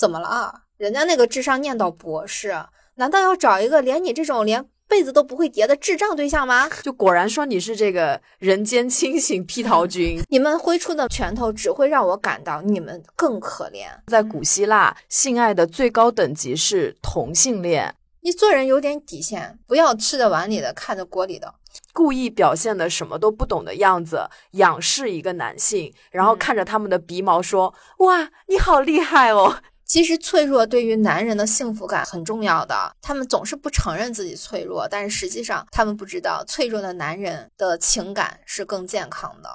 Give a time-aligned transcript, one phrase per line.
[0.00, 0.62] 怎么了？
[0.78, 2.64] 人家那个智商念到博士，
[2.94, 6.70] 难道要找一个连你这种连被子都不会叠的智障对象吗？
[6.82, 10.18] 就果然说你是这个人间清醒批桃君。
[10.30, 13.88] 你们挥出的拳头只会让我感到你们更可怜。
[14.06, 17.94] 在古希腊，性爱的最高等级是同性恋。
[18.22, 21.56] 你做人有点底线，不要吃着碗里的看着锅里的，
[21.92, 29.58] 故意表现的什么都不懂的样子，仰视一个男性，然后看着他们的鼻毛说：“哇，你好厉害哦。”
[29.90, 39.50] 其实脆弱对于男人的幸福感很重要的，他们总是不承认自己脆弱，但是实际上他们不知道，脆弱的男人的情感是更健康的。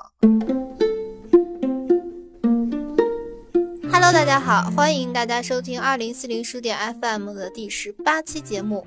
[3.89, 8.85] Hello，大家好，欢迎大家收听二零四零书店 FM 的第十八期节目，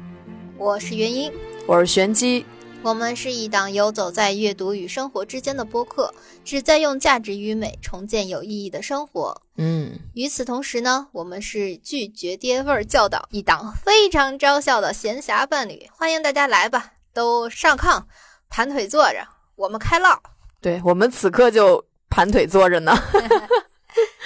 [0.59, 1.33] 我是元英，
[1.67, 2.45] 我是玄机。
[2.83, 6.12] 我们是一档游走在阅读与生活之间的播客，
[6.45, 9.41] 旨在用价值与美重建有意义的生活。
[9.61, 18.05] 嗯，与此同时呢，我们是拒绝爹味儿教导一档非常招笑的闲暇伴侣，欢迎大家来吧，都上炕
[18.48, 20.23] 盘腿坐着，我们开唠。
[20.61, 22.92] 对我们此刻就盘腿坐着呢。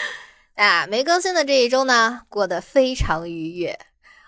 [0.56, 3.78] 啊，没更新的这一周呢，过得非常愉悦。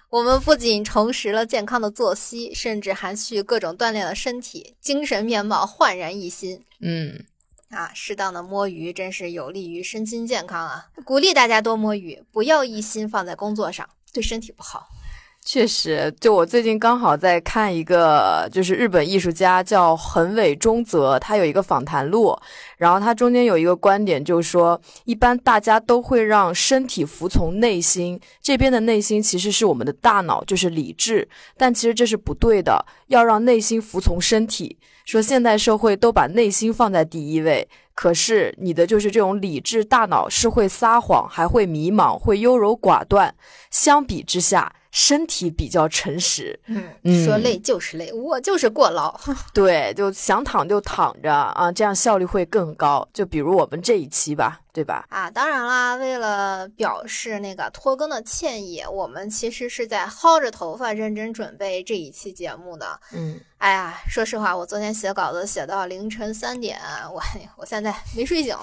[0.09, 6.65] 我们不仅重拾了健康的作息，甚至还去各种锻炼了身体，精神面貌焕然一新。
[6.81, 7.25] 嗯，
[7.71, 10.89] 啊，适当的摸鱼真是有利于身心健康啊！
[11.05, 14.89] 鼓励大家多摸鱼，不要一心放在工作上，对身体不好。
[15.47, 22.35] 确实，就我最近刚好在看一个，就是日本艺术家叫横尾中泽，他有一个访谈录，
[22.79, 31.29] 然后他中间有一个观点，就是说，一般大家都会让身体服从内心，这边的内心其实是我们的大脑，就是理智，
[31.59, 34.79] 但其实这是不对的，要让内心服从身体。
[35.05, 43.35] 说现代社会都把内心放在第一位，可是你的就是这种理智大脑是会撒谎，还会迷茫，会优柔寡断，
[43.71, 44.75] 相比之下。
[44.95, 49.13] 身体比较诚实，嗯，说累就是累，我就是过劳，
[49.53, 53.07] 对，就想躺就躺着啊，这样效率会更高。
[53.13, 55.05] 就比如我们这一期吧，对吧？
[55.11, 63.01] 啊，当然啦，为了表示那个拖更的歉意，我们其实是在薅着头发认真准备这一期节目的。
[63.13, 66.79] 嗯，哎呀，说实话，我昨天写稿子写到凌晨三点，
[67.13, 67.21] 我
[67.59, 68.57] 我现在没睡醒，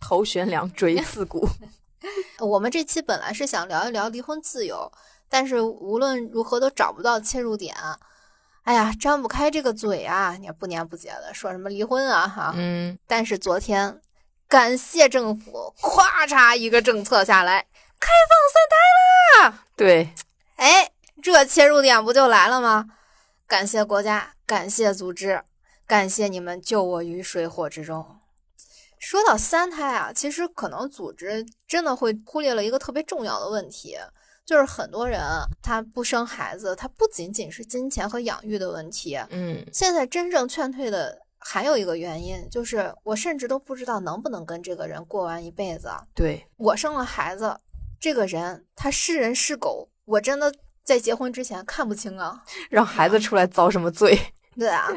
[0.00, 1.44] 头悬梁锥刺股。
[2.38, 4.90] 我们这期本来是想聊一聊离婚自由。
[5.32, 7.74] 但是无论如何都找不到切入点，
[8.64, 10.36] 哎呀，张不开这个嘴啊！
[10.38, 12.98] 你不年不节的说什么离婚啊，哈，嗯。
[13.06, 13.98] 但是昨天，
[14.46, 17.62] 感谢政府，咵嚓一个政策下来，
[17.98, 19.64] 开放三胎啦。
[19.74, 20.12] 对，
[20.56, 20.90] 哎，
[21.22, 22.90] 这切入点不就来了吗？
[23.46, 25.42] 感谢国家，感谢组织，
[25.86, 28.18] 感谢你们救我于水火之中。
[28.98, 33.96] 说到三胎啊，其实可能组织真的会忽略了一个特别重要的问题。
[34.44, 35.20] 就是很多人
[35.62, 39.16] 他不生孩子，他不仅仅是金钱和养育的问题。
[39.30, 45.88] 嗯，现在真正劝退的还有一个原因，就是我甚至都不知道能不能跟这个人过完一辈子。
[46.14, 47.56] 对我生了孩子，
[48.00, 50.52] 这个人他是人是狗，我真的
[50.84, 52.42] 在结婚之前看不清啊。
[52.68, 54.18] 让孩子出来遭什么罪？
[54.58, 54.88] 对啊，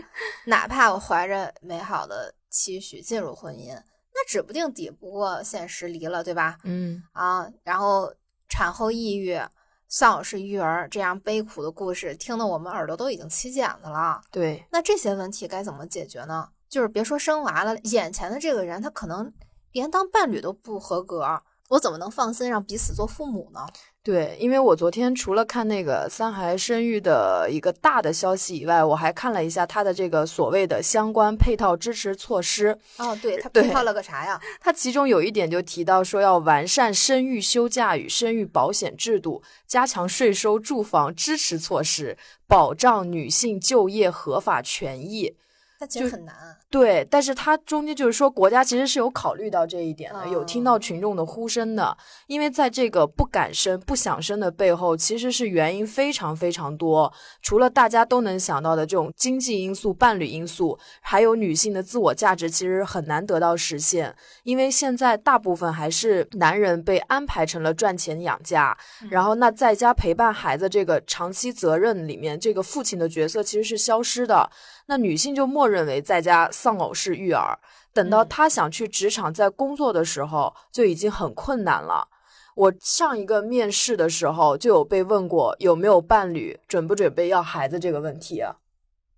[0.48, 3.74] 哪怕我怀着美好的期许进入婚姻，
[4.14, 6.58] 那指不定抵不过现实离了，对吧？
[6.64, 8.12] 嗯啊，然后。
[8.48, 9.40] 产后抑郁、
[9.88, 14.22] 丧偶式育儿这样悲苦的故事，听得我们耳朵都已经起茧子了。
[14.32, 16.50] 对，那这些问题该怎么解决呢？
[16.68, 19.32] 就是别说生娃了，眼前的这个人他可能
[19.72, 23.66] 连当伴侣都不合格，我怎么能放心让彼此做父母呢？
[24.06, 32.78] 对，因为我昨天除了看那个三孩生育的一个大的消息以外，我还看了一下他的这个所谓的相关配套支持措施。
[32.98, 34.40] 哦，对他配套了个啥呀？
[34.62, 42.16] 他其中有一点就提到说要完善生育休假与生育保险制度，加强税收住房支持措施，
[42.46, 45.36] 保障女性就业合法权益。
[45.80, 46.34] 那其实很难，
[46.70, 51.96] 对，但是它中间就是说，国家其实是有考虑到这一点的，有听到群众的呼声的，
[52.28, 64.14] 因为在这个不敢生、不想生的背后，其实是原因非常非常多，除了大家都能想到的这种经济因素、伴侣因素，还有女性的自我价值，其实很难得到实现，
[64.44, 68.78] 因为现在大部分还是男人被安排成了赚钱养家，
[69.10, 74.50] 然后那在家陪伴孩子这个长期责任里面，这个父亲的角色其实是消失的。
[74.88, 77.60] 那女性就默认为在家丧偶式育儿，
[77.94, 82.08] 等到他想去职场在工作的时候，就已经很困难了。
[82.56, 88.42] 我上一个面试的时候就有被问过有没有伴侣，准不准备要孩子这个问题。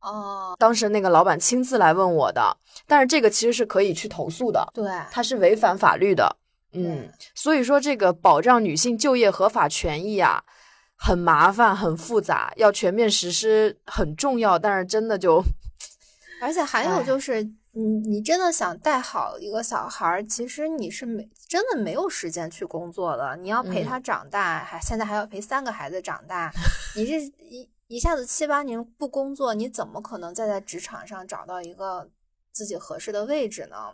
[0.01, 2.57] 哦，当时那个老板亲自来问我的，
[2.87, 6.35] 但是这个其实是可以去投诉的，对，他是违反法律的。
[6.73, 10.43] 嗯，所以说这个保障女性就业合法权益啊，
[10.97, 15.43] 很麻烦，很复杂，要全面实施很重要，但是真的就，
[16.39, 26.51] 而且还有就是，你你真的想带好一个小孩儿，其实你是没真的没有时间去工作的，你要陪他长大，还现在还要陪三个孩子长大，
[26.95, 32.09] 你这一一下子七八年不工作，你怎么可能再在职场上找到一个
[32.51, 33.93] 自己合适的位置呢？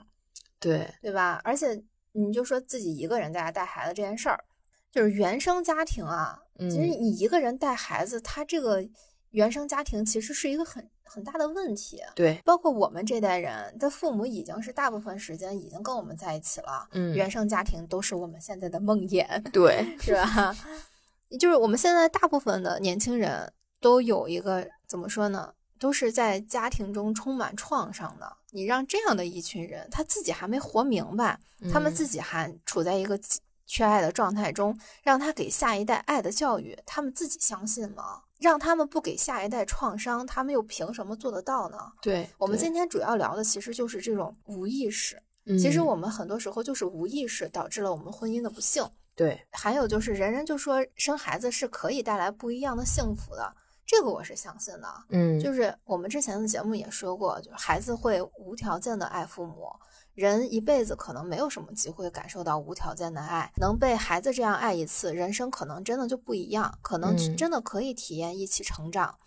[0.59, 1.41] 对对吧？
[1.43, 4.43] 而且你就说自己一个人在家带孩子这件事儿，
[4.91, 6.39] 就是原生家庭啊。
[6.59, 8.87] 其实你一个人带孩子，他这个
[9.31, 12.01] 原生家庭其实是一个很很大的问题。
[12.15, 16.87] 对，包括我们这代人的父母已经是大部分时间已经跟我们在一起了。
[16.91, 19.25] 嗯，原生家庭都是我们现在的梦魇。
[19.53, 20.55] 对，是吧？
[21.39, 25.53] 就是我们现在大部分的年轻人都有一个怎么说呢？
[25.79, 28.37] 都是在家庭中充满创伤的。
[28.51, 31.37] 你让这样的一群人，他自己还没活明白，
[31.71, 33.19] 他们自己还处在一个
[33.65, 38.21] 缺爱的状态中，让他给下一代爱的教育，他们自己相信吗？
[38.43, 41.77] 让他们不给下一代创伤，他们又凭什么做得到呢？
[42.01, 45.17] 对我们今天主要聊的其实就是这种无意识。
[45.45, 48.85] 其实我们很多时候就是无意识导致了我们婚姻的不幸。
[49.15, 53.55] 对，还有就是人人就说生孩子是可以带来不一样的幸福的。
[53.85, 59.69] 这个我是相信的，嗯，就是我们之前的节目也说过，就是孩子会无条件的爱父母，
[60.13, 69.17] 人一辈子可能没有什么机会感受到无条件的爱，能被孩子这样爱一次，人生可能真的就不一样，可能真的可以体验一起成长。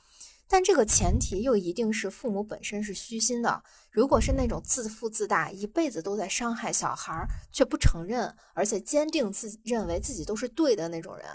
[0.49, 11.27] 但这个前提又一定是父母本身是虚心的，如果是那种自负自大，一辈子都在伤害小孩却不承认，而且坚定自认为自己都是对的那种人。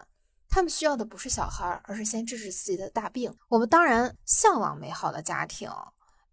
[0.48, 3.34] 他们需要的不是小孩，而是先治治自己的大病。
[3.50, 5.70] 我们当然向往美好的家庭，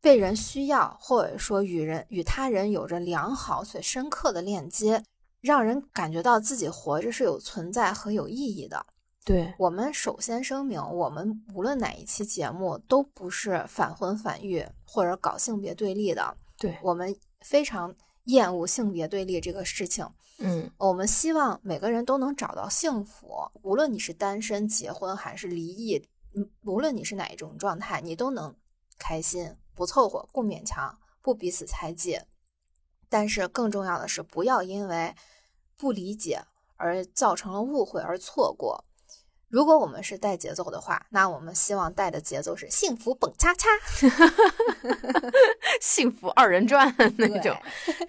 [0.00, 5.02] 被人需要，或者说与人与他人有着良好且深刻的链接，
[5.40, 8.86] 让人感觉到自己活着是有存在和有意义的。
[9.24, 16.34] 对我们首先声明，我们无论哪一期节目都不是反婚反育或者搞性别对立的。
[16.56, 20.08] 对我们非常厌恶性别对立这个事情。
[20.38, 23.28] 嗯，我们希望每个人都能找到幸福，
[23.62, 26.02] 无论你是单身、结婚还是离异，
[26.34, 28.54] 嗯，无论你是哪一种状态，你都能
[28.98, 32.20] 开心，不凑合，不勉强，不彼此猜忌。
[33.08, 35.14] 但是更重要的是，不要因为
[35.76, 36.42] 不理解
[36.74, 38.84] 而造成了误会而错过。
[39.48, 43.66] 如果我们是带节奏的话，那我们希望带的节奏是幸福蹦恰恰，
[45.80, 47.56] 幸福二人转 那种。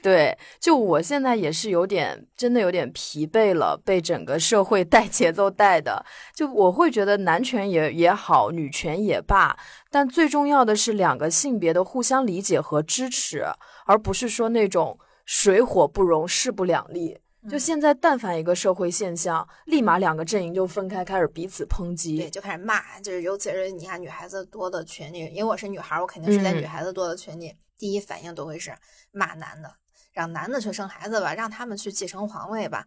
[0.03, 6.05] 对，就我现在也是有点，真的有点疲惫了，被整个社会带节奏带的。
[6.35, 9.57] 就我会觉得男权也也好，女权也罢，
[9.89, 13.45] 但最重要的是两个性别的互相理解和支持，
[13.85, 17.19] 而不是说那种水火不容、势不两立。
[17.47, 22.99] 就现在，但凡一个社会现象，立马两个阵营就分开，开始彼此抨击，对，就开始骂。
[22.99, 28.75] 就是尤其是你看女孩子多的群里，因为我是女孩，我肯定是在女孩子多的群里，第一反应都会是
[29.11, 29.73] 骂男的，
[30.11, 32.85] 让男的去生孩子吧，让他们去继承皇位吧。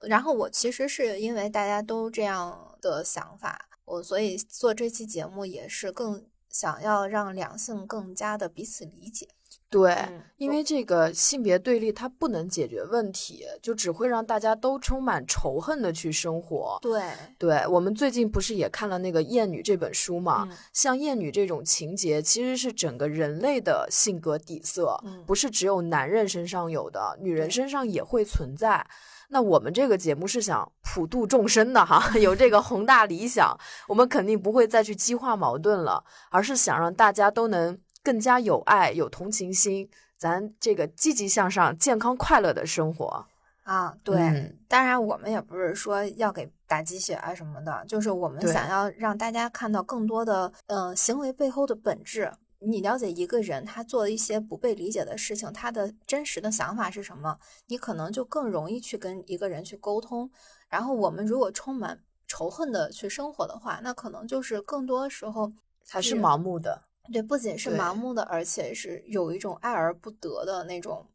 [0.00, 9.28] 然后我其实是因为大家都这样的想法，我所以做这期节目也是更想要让两性更加的彼此理解。
[9.74, 9.92] 对，
[10.36, 16.78] 因为这个性别对立它不能解决问题，就只会让大家都充满仇恨的去生活。
[16.80, 17.02] 对，
[17.36, 20.48] 对我们最近不是也看了那个《厌女》这本书嘛？
[20.72, 24.96] 像厌女这种情节，其实是整个人类的性格底色，
[25.26, 28.86] 不是只有男人身上有的，女人身上也会存在。
[29.30, 33.58] 那我们这个节目是想普度众生的哈， 有这个宏大理想，
[33.88, 37.76] 我们肯定不会再去激化矛盾了，而是想让大家都能。
[38.04, 43.26] 更加有爱、有同情心，咱这个积极向上、健康快乐的生活
[43.64, 43.96] 啊！
[44.04, 52.30] 对，当然我们也不是说要给打鸡血啊什么的，就是我们想要让大家看到更多的嗯行为背后的本质。
[52.66, 60.30] 你了解一个人他做一些不被理解的事情，他的真实的想法是什么，你可能就更容易去跟一个人去沟通。
[60.68, 65.52] 然后我们如果充满仇恨的去生活的话，那可能就是更多时候
[65.84, 66.82] 才是盲目的。
[67.12, 71.06] 对，不仅是盲目的，而且是有一种爱而不得的那种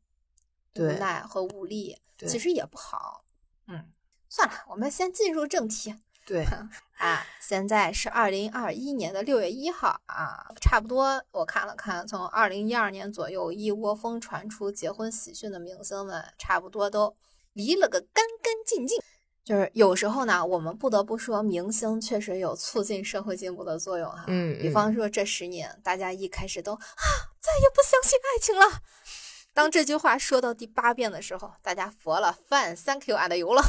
[0.76, 3.26] 无奈和无力，其实也不好。
[3.68, 3.92] 嗯，
[4.30, 5.96] 算了，我们先进入正题。
[6.26, 6.46] 对
[7.00, 17.16] 啊，现在是二零二一年的六月一号啊，差不多我看了看，从二零一二年左右一窝蜂传出结婚喜讯的明星们，差不多都
[17.54, 19.02] 离了个干干净净。
[19.50, 24.26] 就是有时候呢，我们不得不说，明星确实有促进社会进步的作用哈。
[24.28, 26.78] 嗯，比方说这十年，大家一开始都啊，
[27.42, 28.80] 再也不相信爱情了，
[29.52, 33.64] 当这句话说到第八遍的时候，大家佛了饭 thank you and 油了，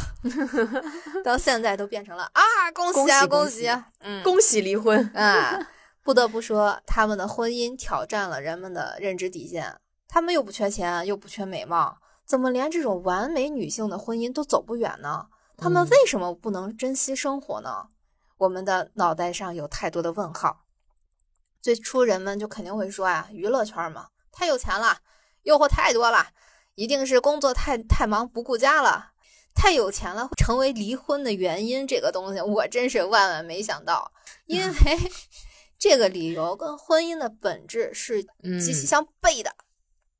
[1.24, 2.42] 到现在都变成了啊
[2.74, 5.02] 恭喜啊恭喜啊，嗯恭喜离婚。
[5.14, 5.66] 啊，
[6.04, 9.80] 不得不说他们的婚姻挑战了人们的认知底线。
[10.06, 11.96] 他们又不缺钱，又不缺美貌，
[12.26, 15.28] 怎么连这种完美女性的婚姻都走不远呢？
[15.60, 17.88] 他们嗯为什么不能珍惜生活呢？
[18.38, 20.64] 我们的脑袋上有太多的问号。
[21.60, 24.98] 最初人们就肯定会说啊，娱乐圈嘛，太有钱了，
[25.42, 26.28] 诱惑太多了，
[26.74, 29.12] 一定是工作太太忙不顾家了，
[29.54, 31.86] 太有钱了会成为离婚的原因。
[31.86, 34.10] 这个东西我真是万万没想到，
[34.46, 34.74] 因为
[35.78, 39.54] 这个理由跟婚姻的本质是嗯息息相悖的。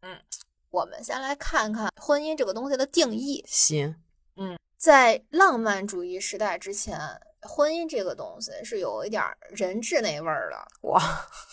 [0.03, 0.21] 嗯，
[0.69, 3.43] 我们先来看看婚姻这个东西的定义。
[3.49, 3.97] 行，
[4.81, 6.99] 在浪漫主义时代之前，
[7.43, 10.89] 婚姻这个东西是有一点儿人质那味儿的。
[10.89, 10.99] 哇，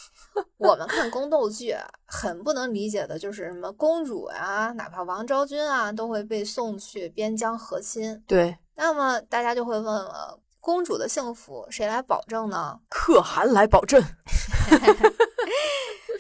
[0.56, 8.24] 我们看宫斗剧，很不能理解的就是什么公主啊，哪怕王昭君啊，都会被送去边疆和亲。
[8.26, 12.80] 对，那么大家就会问了，公主的幸福谁来保证呢？
[12.88, 14.02] 可汗来保证。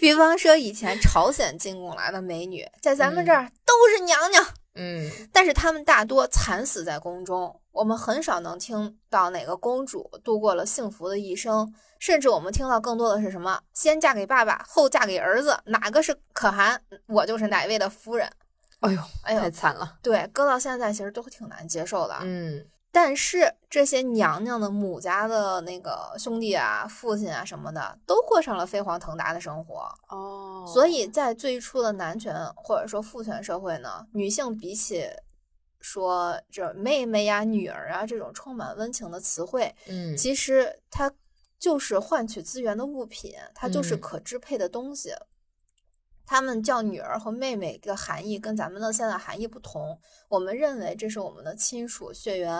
[0.02, 4.44] 比方说以前朝鲜进贡来的美女，在咱们这儿都是娘娘。
[4.44, 4.67] 嗯，
[5.32, 18.30] 但是他们大多惨死在宫中，我们很少能听到哪个公主度过了幸福的一生，甚至我们听到更多的是什么“先嫁给爸爸，后嫁给儿子”，哪个是可汗，我就是哪位的夫人。
[18.82, 19.98] 哎呦，哎呦太，惨了。
[20.04, 22.18] 对，搁到现在其实都挺难接受的。
[22.22, 22.64] 嗯
[23.00, 29.88] 但是这些娘娘的母家的那个兄弟啊、父亲啊什么的，都过上了飞黄腾达的生活。
[30.10, 35.08] 哦所以在最初的男权或者说父权社会呢，女性比起
[35.80, 41.12] 说这妹妹呀、女儿啊这种充满温情的词汇，嗯，其实它
[41.60, 45.14] 就是换取资源的物品，它就是嗯可支配的东西。
[46.30, 52.54] 他们叫女儿和妹妹的含义跟咱们的现在含义不同，我们认为这是我们的亲属血缘，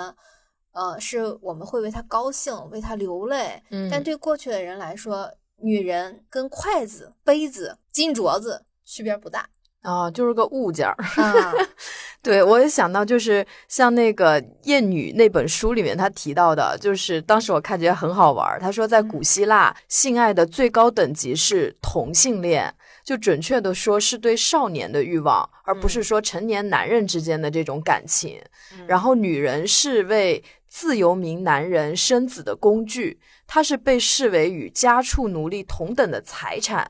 [0.72, 9.50] 呃，是我们会为他高兴，为他流泪，嗯但对过去的人来说，女人跟筷子、杯子、金镯子区别不大
[9.82, 10.96] 啊，就是个物件儿。
[11.22, 11.54] 啊。
[12.24, 18.60] 对，我也想到，就是像那个《艳女》那本书里面他提到的，就是当时我看觉得很好玩。
[18.60, 22.74] 他说，在古希腊，性爱的最高等级是同性恋，
[23.08, 28.38] 就准确的说是对少年的欲望，而不是说成年男人之间的这种感情。
[28.86, 36.86] 然后，女人是为自由民男人生子的工具，她是被视为与家畜奴隶同等的财产。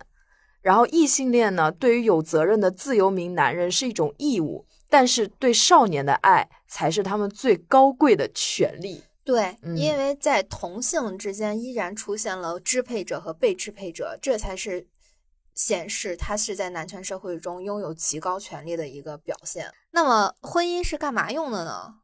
[0.64, 9.04] 然后异性恋呢，对于有责任的自由民男人是一种义务，但是对少年的爱才是他们最高贵的权利。
[9.24, 14.88] 对，嗯因为在同性之间依然出现了支配者和被支配者，这才是
[15.58, 19.70] 显示他是在男权社会中拥有极高权力的一个表现。
[19.92, 21.96] 那么，婚姻是干嘛用的呢？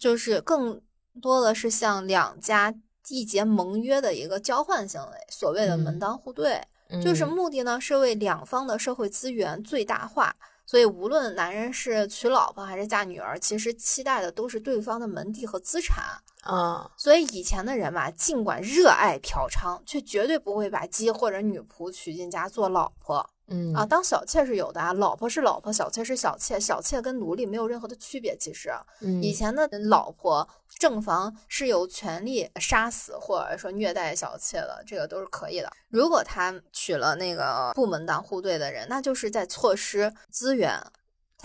[0.00, 0.80] 就是更
[1.22, 2.74] 多的是像两家
[3.04, 6.60] 缔结盟约的一个交换行为，所谓的门嗯当户对。
[7.02, 10.34] 就是嗯目的呢是为两方的社会资源最大化，
[10.64, 16.04] 所以无论男人是娶老婆还是嫁女儿，其实期待的都是对方的门第和资产。
[16.46, 23.84] 啊，所以以前的人嘛，尽管热爱嫖娼，却绝对不会把鸡或者女仆娶进家做老婆嗯啊。
[23.84, 28.36] 当小妾是有的啊，老婆是老婆，小妾是小妾，小妾跟奴隶没有任何的区别。
[28.36, 30.48] 其实嗯以前的老婆
[30.78, 35.70] 正房是有权利杀死或者说虐待小妾的，这个都是可以的。
[35.88, 40.80] 如果他娶了那个不门当户对的人，那就是在错失资源。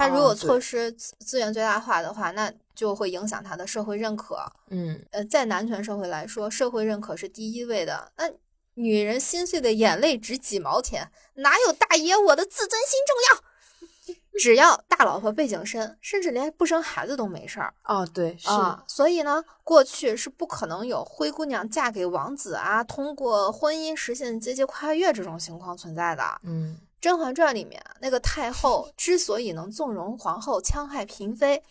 [0.07, 4.37] 他如果错失资资源最大化的话，那就会影响他的社会认可。
[4.69, 8.11] 嗯呃，在男权社会来说，社会认可是第一位的。
[8.17, 8.25] 那
[8.75, 13.43] 女人心碎的眼泪值几毛钱，哪有大爷我的自尊心重要？
[14.39, 18.81] 只要大老婆背景深，甚至连不生孩子都没事儿哦，对，是啊。
[18.87, 26.23] 所以呢，过去是不可能有灰姑娘嫁给王子啊，通过婚姻实现阶级跨越这种情况存在的。
[26.43, 31.61] 嗯《甄嬛传》里面那个太后 之所以能纵容皇后戕害嫔妃，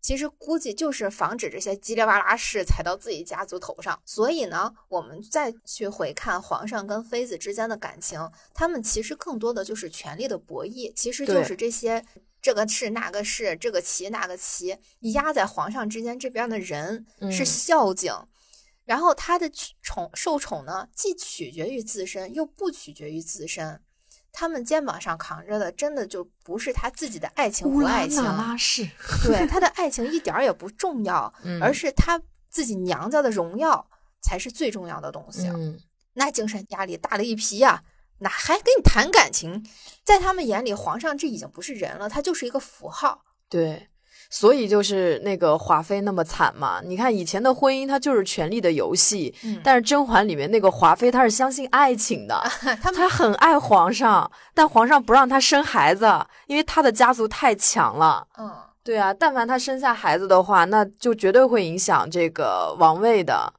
[0.00, 3.98] 其实估计就是防止这些叽里哇啦事踩到自己家族头上。
[4.04, 8.18] 所以呢，我们再去回看皇上跟妃子之间的感情，
[8.52, 12.04] 他们其实更多的就是权力的博弈，其实就是这些。
[12.42, 14.74] 这个是那个是，这个旗那个旗，
[15.12, 18.10] 压在皇上之间这边的人是嗯孝敬，
[18.86, 19.46] 然后他的
[19.82, 23.82] 宠受宠呢，既取决于自身，又不取决于自身。
[24.32, 28.22] 他们肩膀上扛着的，真的就不是他自己的爱情和爱情，
[29.24, 33.86] 对他的爱情一点儿也不重要， 嗯而是他自己娘家的荣耀
[34.22, 35.48] 才是最重要的东西。
[35.48, 35.78] 嗯
[36.14, 37.84] 那精神压力大了一批呀、
[38.18, 39.64] 哪还跟你谈感情？
[40.02, 43.24] 在他们眼里，皇上这已经不是人了，他就是一个符号。
[43.48, 43.88] 对，
[44.30, 46.80] 所以就是那个华妃那么惨嘛。
[46.84, 49.34] 你看以前的婚姻，它就是权力的游戏。
[49.42, 52.40] 嗯但是甄嬛里面那个华妃，她是相信爱情的，
[52.80, 56.06] 他们她很爱皇上，但皇上不让她生孩子，
[56.46, 58.26] 因为她的家族太强了。
[58.38, 58.50] 嗯，
[58.84, 63.52] 对啊，但凡她生下孩子的话，那就绝对会影响这个王位的，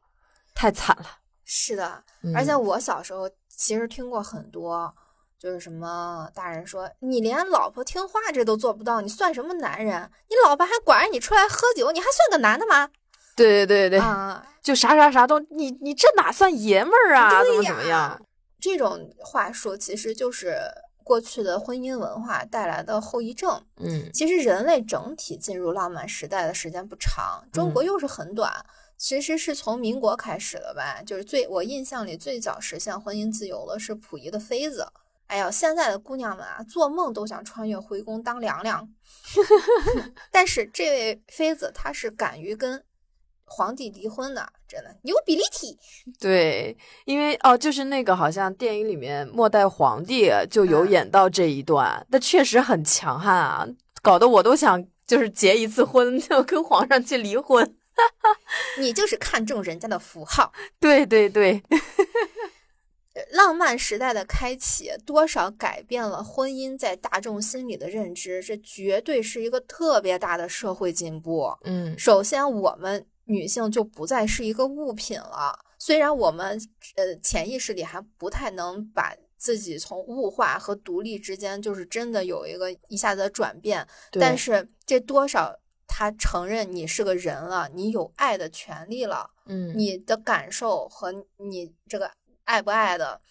[0.56, 1.06] 太惨了。
[1.44, 2.04] 是的。
[2.24, 4.94] 嗯而且我小时候其实听过很多，
[5.42, 10.08] 就是什么大人说你连老婆听话这都做不到，你算什么男人？
[10.30, 12.88] 你老婆还管着你出来喝酒，你还算个男的吗？
[13.36, 17.44] 对对对对，啊，就啥啥啥都，你你这哪算爷们儿啊？
[17.44, 18.22] 怎么怎么样？
[18.60, 20.60] 这种话术其实就是
[21.04, 23.60] 过去的婚姻文化带来的后遗症。
[23.78, 28.64] 嗯其实人类整体进入浪漫时代的时间不长，中国又是很短。
[28.96, 34.86] 其实是从民国开始的吧，就是最我印象里最早实现婚姻自由的是溥仪的妃子。
[35.32, 38.86] 哎呀，现在的姑娘们啊，做梦都想穿越回宫当娘娘。
[40.30, 42.84] 但是这位妃子她是敢于跟
[43.46, 45.80] 皇帝离婚的，真的牛比利体。
[46.20, 53.66] 对，因为哦，就是那个好像电影里面末代皇帝就有嗯演到这一段，那、确实很强悍啊，
[54.02, 57.76] 搞得我都想就是结一次婚， 就跟皇上去离婚。
[58.80, 60.52] 你就是看中人家的符号。
[60.80, 61.62] 对对对，
[63.30, 71.56] 浪漫时代的开启，多少改变了婚姻在大众心里的认知，这绝对是一个特别大的社会进步。
[71.64, 75.58] 嗯首先，我们女性就不再是一个物品了。
[75.78, 76.60] 虽然我们
[76.96, 85.52] 呃潜意识里还不太能把自己从物化和独立之间，就是真的有一个一下子的转变，但是这多少
[85.88, 89.30] 他承认你是个人了，你有爱的权利了。
[89.48, 92.10] 嗯你的感受和你这个
[92.44, 93.22] 爱不爱的，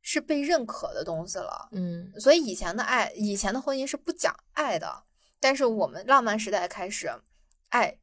[0.00, 1.68] 是被认可的东西了。
[1.72, 5.04] 嗯所以以前的爱，以前的婚姻是不讲爱的，
[5.40, 7.10] 但是我们浪漫时代开始，
[7.68, 7.98] 爱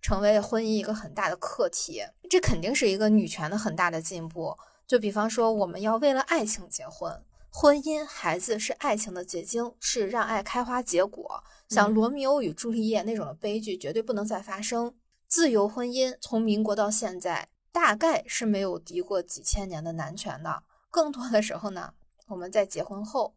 [0.00, 4.56] 成为婚姻一个很大的课题，这肯定是一个女权的很大的进步。
[4.86, 11.42] 就比方说，我们要为了爱情结婚，婚姻、孩子是爱情的结晶，是让爱开花结果。
[11.68, 14.94] 像嗯罗密欧与朱丽叶那种的悲剧绝对不能再发生。
[15.26, 20.64] 自由婚姻从民国到现在，大概是没有敌过几千年的男权的。
[20.90, 21.94] 更多的时候呢，
[22.26, 23.36] 我们在结婚后，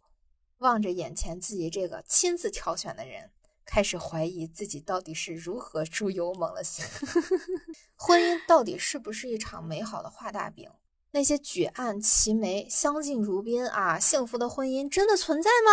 [0.58, 3.30] 望着眼前自己这个亲自挑选的人，
[3.64, 6.84] 开始怀疑自己到底是如何猪油蒙了心。
[7.96, 10.72] 婚姻到底是不是一场美好的画大饼？
[11.12, 15.72] 那些举案齐眉、相敬如宾啊，幸福的婚姻真的存在吗？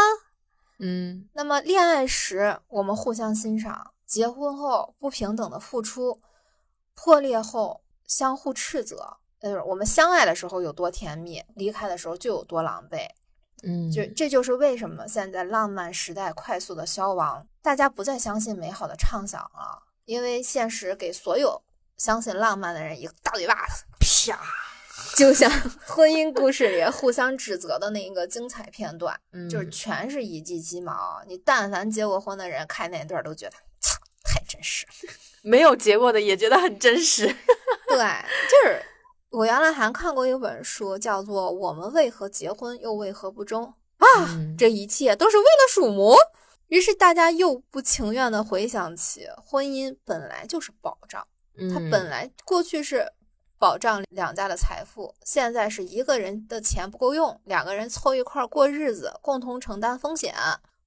[0.81, 6.20] 嗯那么恋爱时我们互相欣赏，结婚后不平等的付出，
[6.94, 9.18] 破裂后相互斥责。
[9.40, 13.08] 呃，我们相爱的时候有多甜蜜，离开的时候就有多狼狈。
[13.62, 21.62] 嗯，就这就是为什么现在浪漫时代快速的消亡，大家不再相信美好的畅想了，因为现实给所有
[21.96, 24.40] 相信浪漫的人一个大嘴巴子，啪！
[25.16, 25.48] 就像
[25.86, 29.18] 婚姻故事里互相指责的那个精彩片段，
[29.48, 31.22] 就是嗯全是一地鸡毛。
[31.26, 34.86] 你但凡结过婚的人看那段都觉得，操，太真实。
[35.42, 37.34] 没有结过的也觉得很真实。
[37.98, 38.04] 对，
[38.48, 38.82] 就是
[39.30, 43.64] 我原来还看过一本书，叫做《我们为何结婚又为何不忠》
[43.98, 44.56] 啊，嗯。
[44.56, 46.16] 这一切都是为了鼠魔。
[46.68, 51.26] 于是大家又不情愿的回想起，婚姻本来就是保障，
[51.72, 51.90] 它嗯。
[51.90, 53.11] 本来过去是
[53.58, 60.34] 保障两家的财富，现在是一个人的钱不够用，两个人凑一块儿过日子，共同承担风险，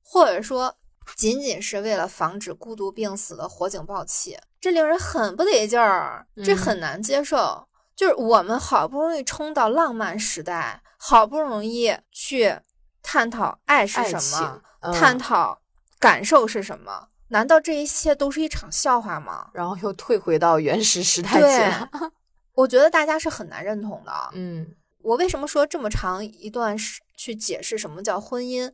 [0.03, 0.75] 或者说
[1.15, 7.67] 仅仅是为了防止孤独病死的火警报器，这令人很不得劲儿，这嗯很难接受。
[7.95, 12.57] 就是我们好不容易冲到浪漫时代，好不容易去
[13.03, 15.61] 探讨爱是什么，嗯探讨
[15.99, 19.49] 感受是什么，难道这一切都是一场笑话吗？
[19.53, 21.89] 然后又退回到原始时代去了。
[22.55, 24.11] 我觉得大家是很难认同的。
[24.33, 28.71] 嗯我为什么说这么长一段是去解释什么叫婚姻？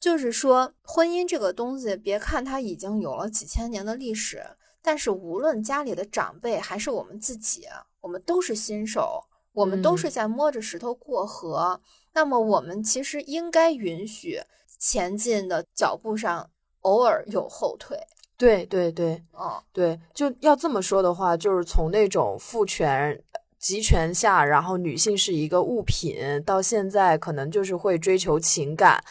[0.00, 4.42] 就是说，婚姻这个东西，别看它已经有了几千年的历史，
[4.80, 7.66] 但是无论家里的长辈还是我们自己，
[8.00, 11.80] 我们都是新手，我们都是嗯在摸着石头过河。
[12.12, 14.40] 那么，我们其实应该允许
[14.78, 16.48] 前进的脚步上
[16.80, 17.98] 偶尔有后退。
[18.36, 23.20] 对对对嗯，对，就要这么说的话，就是从那种父权。
[23.58, 29.02] 集权下，然后女性是一个物品，到现在可能就是会追求情感，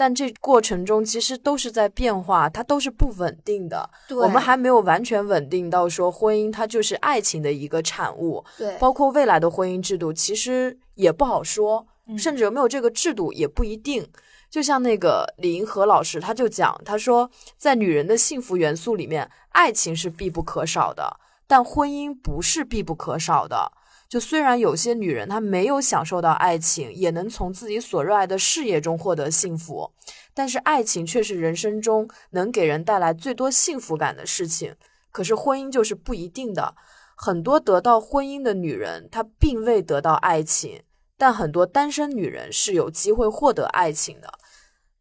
[0.00, 3.90] 但这过程中其实都是在变化，它都是不稳定的。
[4.08, 11.86] 对，我们还没有完全稳定到说婚姻它就是爱情的一个产物，对，包括未来的婚姻制度，其实也不好说。
[12.16, 14.08] 甚至有没有这个制度也不一定。
[14.48, 23.70] 就像那个李银河老师，他就讲，他说，在女人的幸福元素里面，爱情是必不可少的，但婚姻不是必不可少的。
[24.10, 29.92] 就虽然有些女人她没有享受到爱情，也能从自己所热爱的事业中获得幸福，
[30.34, 34.74] 但是爱情却是人生中能给人带来最多幸福感的事情。
[35.12, 36.74] 可是婚姻就是不一定的，
[37.16, 40.82] 很多得到婚姻的女人，她并未得到爱情，
[41.16, 44.32] 但很多单身女人是有机会获得爱情的。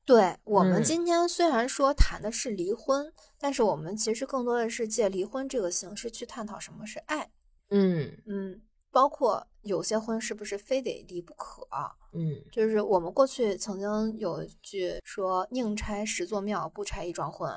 [0.06, 7.30] 对我们今天虽然说谈的是离婚，但是我们其实更多的是借离婚这个形式去探讨什么是爱。
[7.72, 8.62] 嗯嗯。
[8.92, 11.68] 包括有些婚是不是非得离不可？
[12.14, 17.52] 嗯，就是我们过去曾经有一句说“宁拆十座庙，不拆一桩婚”。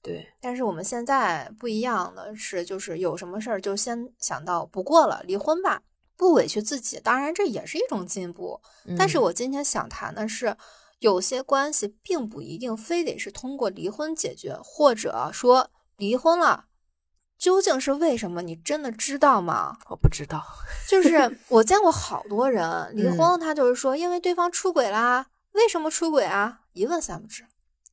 [0.00, 5.82] 对，但是我们现在不一样的是，就是有什么事儿就先想到不过了，离婚吧，
[6.16, 6.98] 不委屈自己。
[7.00, 8.60] 当然这也是一种进步。
[8.96, 10.56] 但是我今天想谈的是，
[11.00, 16.66] 有些关系并不一定非得是通过离婚解决，或者说离婚了。
[17.38, 18.42] 究竟是为什么？
[18.42, 19.78] 你真的知道吗？
[19.88, 20.44] 我不知道。
[20.88, 25.26] 就是我见过好多人离婚，他就是说因为对方出轨啦。
[25.52, 26.60] 为什么出轨啊？
[26.72, 27.44] 一问三不知。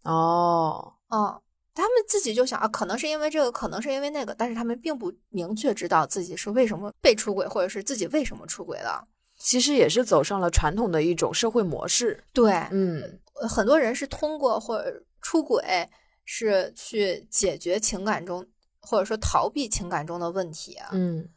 [0.03, 1.41] 哦，哦，
[1.73, 9.07] 他们自己就想啊，可能是因为这个，可能是因为那个，但是他们并不明确知道自己是为什么被出轨，或者是自己为什么出轨的。
[9.37, 12.23] 其实也是走上了传统的一种社会模式。
[12.33, 15.89] 对，嗯，很多人是通过或者出轨
[16.23, 18.45] 是去解决情感中。
[18.85, 21.27] 或者说逃避情感中的问题，嗯，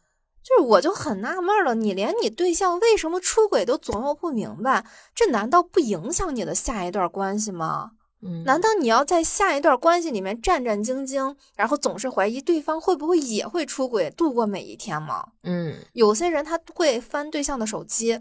[0.42, 4.84] 就是我就很纳闷了，你连你对象为什么出轨都琢磨不明白，
[5.14, 7.92] 这难道不影响你的下一段关系吗？
[8.20, 15.24] 嗯，难道你要在下一段关系里面战战兢兢，然后总是怀疑对方会不会也会出轨度过每一天吗？
[15.44, 18.20] 嗯，有些人他会翻对象的手机。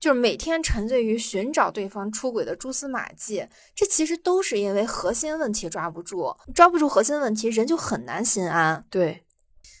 [0.00, 8.84] 就是每天沉醉于寻找对方出轨的蛛丝马迹，这其实都是因为核心问题抓不住，抓不住核心问题，人就很难心安。
[8.88, 9.24] 对，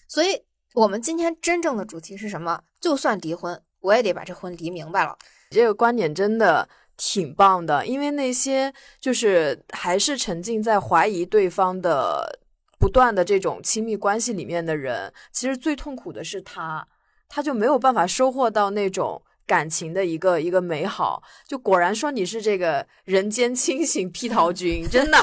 [0.08, 0.42] 所以
[0.74, 2.60] 我们今天真正的主题是什么？
[2.80, 5.16] 就算离婚，我也得把这婚离明白了。
[5.50, 12.40] 这个观点真的挺棒的，因为那些就是还是沉浸在怀疑对方的
[12.80, 16.88] 不断的这种亲密关系里面的人，其实最痛苦的是他，
[17.28, 19.22] 他就没有办法收获到那种。
[19.48, 25.18] 感情的一个一个美好，就果然说你是这个人间清醒批桃君，真的，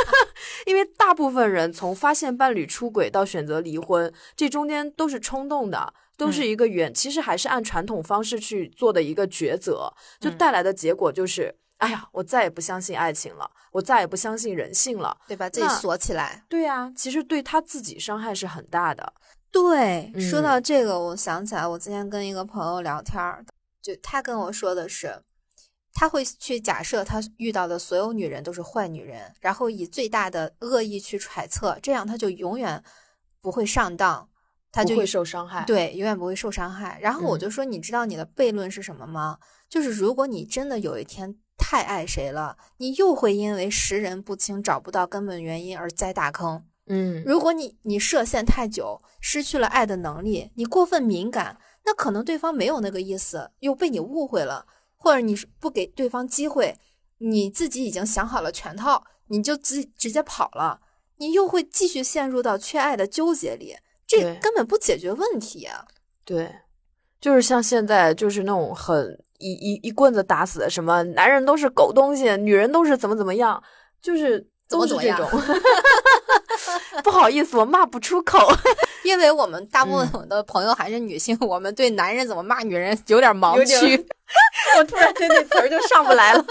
[0.64, 15.50] 因为大部分人从发现伴侣出轨到选择离婚，这中间都是冲动的，都是一个原，其实还是按传统方式去做的一个抉择，就带来的结果就是，哎呀，我再也不相信爱情了，我再也不相信人性了，对吧？
[15.50, 19.12] 自己锁起来，对呀，其实对他自己伤害是很大的。
[19.50, 23.44] 对，说到这个，我想起来，我今天跟一个朋友聊天儿。
[23.80, 25.22] 就他跟我说的是，
[25.94, 32.82] 他会去假设他遇到的所有女人都是坏女人，然后以最大的恶意去揣测，这样他就永远
[33.40, 34.28] 不会上当，
[34.70, 35.64] 他就会受伤害。
[35.64, 36.98] 对，永远不会受伤害。
[37.00, 39.38] 然后我就说，你知道你的悖论是什么吗？
[39.68, 46.64] 就是如果你真的有一天太爱谁了，你又会因为识人不清、找不到根本原因而栽大坑。
[46.86, 51.58] 嗯，如果你你设限太久，失去了爱的能力，你过分敏感。
[51.88, 54.66] 那可能对方没有那个意思，又被你误会了，
[54.98, 56.78] 或者你不给对方机会，
[57.16, 60.82] 你自己已经想好了全套，你就直直接跑了，
[61.16, 63.74] 你又会继续陷入到缺爱的纠结里，
[64.06, 65.86] 这根本不解决问题啊！
[66.26, 66.54] 对，
[67.22, 73.62] 就是像现在就是那种很一一一棍子打死的，什么男人都是狗东西，女人都是怎么怎么样，
[74.02, 75.26] 就是都是这种。
[77.04, 78.38] 不好意思，我骂不出口。
[79.04, 84.06] 因为我们大部分的朋友还是女性， 我们对男人怎么骂女人有点盲区。
[84.78, 86.44] 我突然间那词儿就上不来了。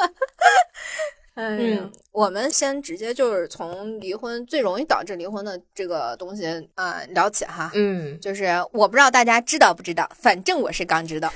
[1.35, 7.69] 嗯，我们先直接就是从离婚最容易导致离婚的这个东西啊聊起哈。
[7.75, 11.31] 嗯，就是我不知道大家知道不知道，反正我是刚知道，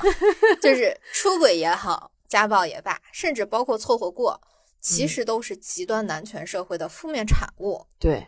[0.59, 4.41] 就是出轨也好，家暴也罢，甚至包括凑合过，
[4.79, 7.85] 其实都是极端男权社会的负面产物。
[7.99, 8.27] 对，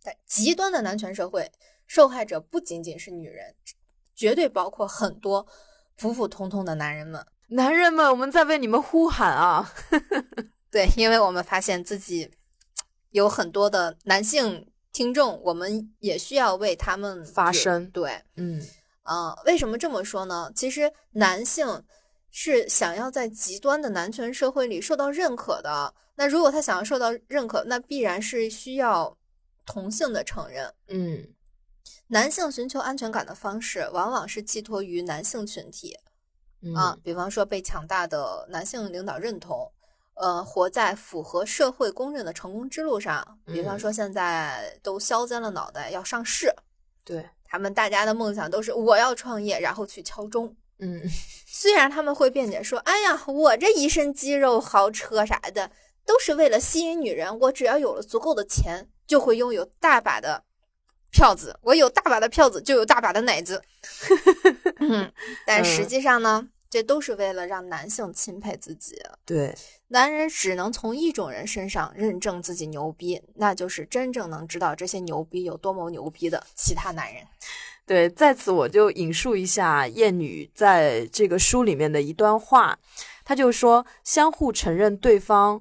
[0.00, 1.50] 在极端的男权社会。
[1.86, 3.52] 受害者不仅仅是女人，
[4.14, 5.44] 绝对包括很多
[5.96, 7.26] 普普通通的男人们。
[7.48, 9.72] 男人们，我们在为你们呼喊啊！
[10.70, 12.30] 对，因为我们发现自己
[13.10, 17.90] 有很多的男性听众，我们也需要为他们发声。
[17.90, 18.64] 对，嗯，
[19.02, 20.48] 啊，为什么这么说呢？
[20.54, 21.82] 其实男性
[22.30, 25.92] 是想要在极端的男权社会里受到认可的。
[26.14, 29.18] 那如果他想要受到认可，那必然是需要
[29.64, 30.72] 同性的承认。
[30.88, 31.34] 嗯。
[32.08, 35.96] 男性寻求安全感的方式，往往是寄托于男性群体，
[36.74, 39.72] 啊，比方说被强大的男性领导认同，
[40.14, 43.38] 呃，活在符合社会公认的成功之路上。
[43.46, 46.52] 比方说现在都削尖了脑袋要上市，
[47.04, 50.54] 对他们大家的梦想都是我要创业，然后去敲钟。
[50.80, 51.00] 嗯，
[51.46, 55.70] 虽然他们会辩解说，哎呀，我这一身肌肉、豪车啥的，
[56.04, 57.38] 都是为了吸引女人。
[57.38, 60.44] 我只要有了足够的钱，就会拥有大把的
[61.10, 61.58] 票子。
[61.62, 63.60] 我有大把的票子，就有大把的奶子。
[64.78, 65.12] 嗯，
[65.44, 68.96] 但实际上呢，这都是为了让男性钦佩自己。
[69.24, 69.52] 对，
[69.88, 77.26] 男人只能从一种人身上认证自己牛逼，那就是真正能知道这些牛逼有多么牛逼的其他男人。
[77.84, 82.78] 对，在此我就引述一下燕女在这个书里面的一段话，
[83.24, 85.60] 她就说：相互承认对方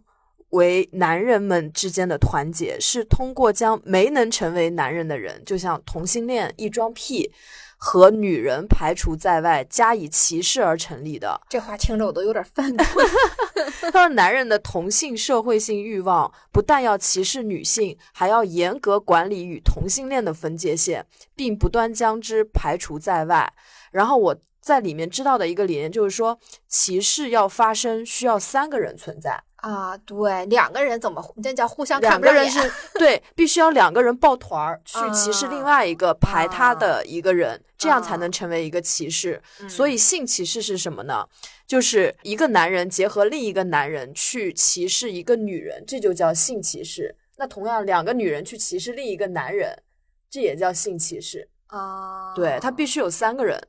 [0.49, 7.31] 为男人们之间的团结，是通过将没能成为男人的人，就像同性恋、异装癖
[7.77, 11.39] 和女人排除在外，加以歧视而成立的。
[11.49, 13.07] 这话听着我都有点犯困。
[13.91, 23.53] 他说，男人的同性社会性欲望不但要歧视女性，还要严格管理与同性恋的分界线，并不断将之排除在外。
[23.91, 29.43] 然后我在里面知道的一个理念就是说，歧视要发生，需要三个人存在。
[29.61, 32.21] 啊，对，两个人怎么这叫互相看两？
[32.21, 32.59] 个人是
[32.97, 39.41] 对，必须要两个人抱团儿 去歧视另外一个排他的一个人，这样才能成为一个歧视。
[39.67, 41.27] 所以性歧视是什么呢？
[41.67, 47.15] 就是一个男人结合另一个男人去歧视一个女人，这就叫性歧视。
[47.37, 49.83] 那同样，两个女人去歧视另一个男人，
[50.29, 51.47] 这也叫性歧视。
[51.67, 53.61] 啊，对，他必须有三个人。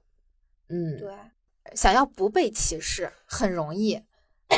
[0.71, 1.13] 嗯，对，
[1.75, 4.01] 想要不被歧视很容易，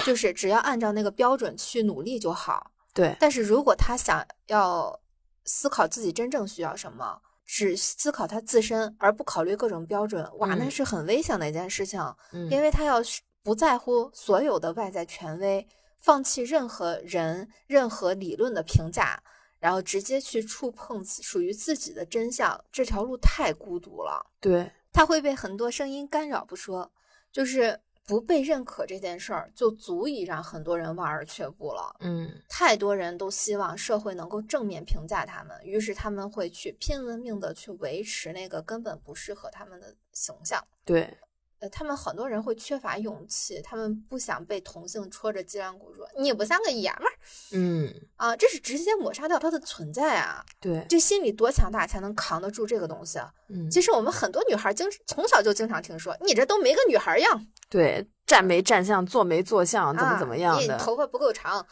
[0.04, 2.70] 就是只要按照那个标准去努力就好。
[2.94, 5.00] 对，但是如果他想要
[5.44, 10.70] 思考自己真正需要什么，只思考他自身而不考虑各种标准，哇，那嗯。
[10.70, 12.00] 是很危险的一件事情，
[12.32, 12.50] 嗯。
[12.50, 15.66] 因为他要是不在乎所有的外在权威，
[15.98, 19.22] 放弃任何人、任何理论的评价，
[19.58, 24.24] 然后直接去触碰属于自己的真相，这条路太孤独了。
[24.40, 26.92] 对，他会被很多声音干扰不说，
[27.32, 31.96] 就是不被认可这件事儿，就足以让很多人望而却步了。
[32.00, 40.62] 嗯，太多人都希望社会能够正面评价他们，于是他们会去拼了命的去维持那个根本不适合他们的形象。
[40.84, 41.16] 对，
[41.62, 47.12] 呃，他们很多人会缺乏勇气，他们不想被同性戳着脊梁骨说你不像个爷们儿
[47.52, 50.44] 嗯，啊，这是直接抹杀掉他的存在啊！
[50.60, 53.32] 对，这心理多强大才能扛得住这个东西啊？
[53.48, 60.62] 嗯，其实我们很多女孩经从小就经常听说，你这都没个女孩样，对，站没站相，坐没坐相，怎么啊怎么样的。
[60.62, 61.64] 你头发不够长，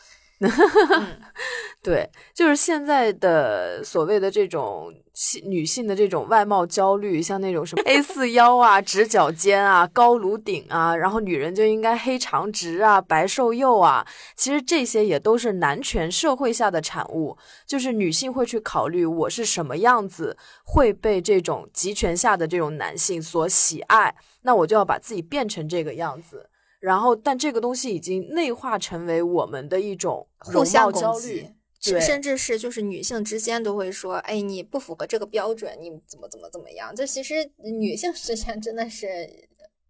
[1.83, 17.37] 对，就是现在的所谓的这种性女性的这种外貌焦虑，像那种什么 A 四腰啊、 直角肩啊、高颅顶啊，然后女人就应该黑长直啊、白瘦幼啊，其实这些也都是男权社会下的产物。
[17.66, 26.48] 就是女性会去考虑我是什么样子会被这种集权下的这种男性所喜爱，那我就要把自己变成这个样子。
[26.80, 31.46] 然后，但这个东西已经内化成为我们的一种容互相貌焦虑。
[31.82, 36.94] 对甚甚至是就是女性之间都会说，哎，你不符合这个标准，你怎么怎么怎么样？
[36.94, 39.08] 这其实女性之间真的是，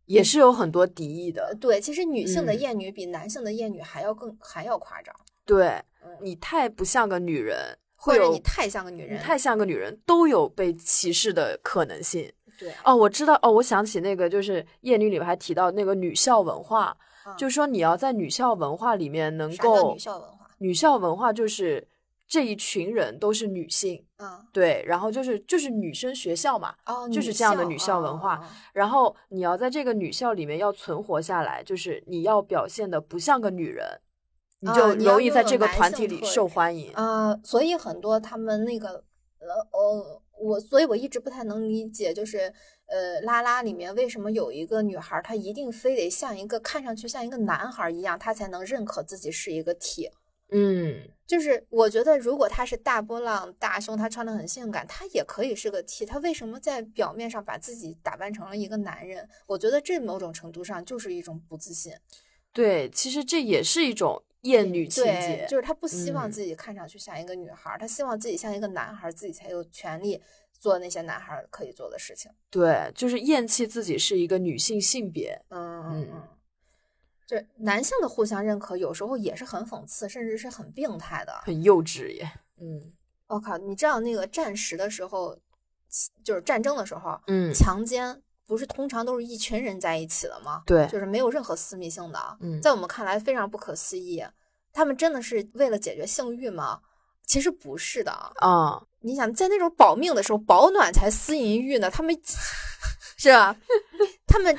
[0.06, 1.56] 也是有很多敌意的。
[1.60, 5.66] 对，其实女性的嗯厌女比男性的厌女还要更还要夸张，对
[6.04, 12.32] 嗯你太不像个女人，或者你太像个女人，你太像个女人，都有被歧视的可能性。
[12.56, 20.39] 对，哦，我知道，哦，我想起那个就是《厌女》里面还提到那个女校文化，嗯就是说你要在女校文化里面能够女校文化？
[20.60, 21.88] 女校文化就是
[22.28, 28.40] 这一群人都是女性，嗯，对，然后就是就是女生学校嘛，哦，就是这样的女校文化
[28.72, 34.00] 然后你要在这个女校里面要存活下来，就是你要表现的不像个女人，
[34.60, 36.92] 你啊就容易在这个团体里受欢迎。
[36.92, 39.02] 啊、所以很多他们那个
[39.40, 42.52] 呃呃，我所以我一直不太能理解，就是
[42.86, 50.10] 呃拉拉里面为什么有一个女孩，她一定非得像一个看上去像一个男孩一样，她才能认可自己是一个 T。
[50.52, 56.04] 嗯，就是我觉得，如果她是大波浪、大胸，她穿的很性感，她也可以是个 T。
[56.04, 59.28] 她为什么在表面上把自己打扮成了一个男人？
[59.46, 61.92] 我觉得这某种程度上就是一种不自信。
[62.52, 70.20] 对，其实这也是一种厌女情对节，，就是他不希望嗯自己看上去像一个女孩儿，他希望自己像一个男孩儿，自己才有权利
[70.58, 72.28] 做那些男孩儿可以做的事情。
[72.50, 75.40] 对，就是厌弃自己是一个女性性别。
[75.50, 76.28] 嗯嗯嗯，
[77.30, 81.32] 就是男性的互相认可，有时候也是很讽刺，甚至是很病态的。
[81.44, 82.28] 很幼稚耶。
[82.60, 82.92] 嗯
[83.28, 85.38] 我靠，你知道那个战时的时候，
[86.24, 90.64] 就是战争的时候，嗯强奸不是通常都是一群人在一起的吗？
[90.66, 92.18] 对，就是没有任何私密性的。
[92.40, 94.24] 嗯，在我们看来非常不可思议。
[94.72, 96.80] 他们真的是为了解决性欲吗？
[97.24, 98.82] 其实不是的啊。
[98.98, 101.88] 你想在那种保命的时候，保暖才私淫欲呢？
[101.88, 102.12] 他们
[103.16, 103.56] 是吧？
[104.26, 104.58] 他们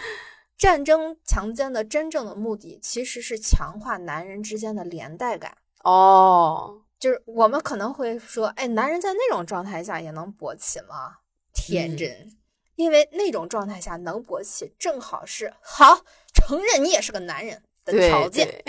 [0.62, 5.58] 战争强奸的真正的目的，其实是强化男人之间的连带感。
[5.84, 11.16] 哦，就是我们可能会说，哎，男人在那种状态下也能勃起吗？
[11.52, 12.38] 天真，
[12.76, 18.64] 因为那种状态下能勃起，正好是好承认你也是个男人的条件。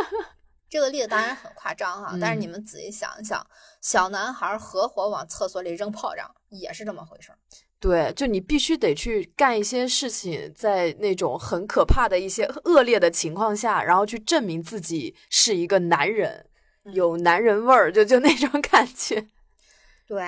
[0.68, 3.46] 这个例子当然很夸张哈，但是你们仔细想一想，
[3.80, 7.38] 小男孩合伙往厕所里扔炮仗，也是这么回事儿。
[7.80, 16.46] 对，就你必须得去干一些事情，在那种很可怕的一些恶劣的情况下，然后去证明自己是一个男人，
[16.92, 19.28] 有男人味儿，就就那种感觉。
[20.08, 20.26] 对，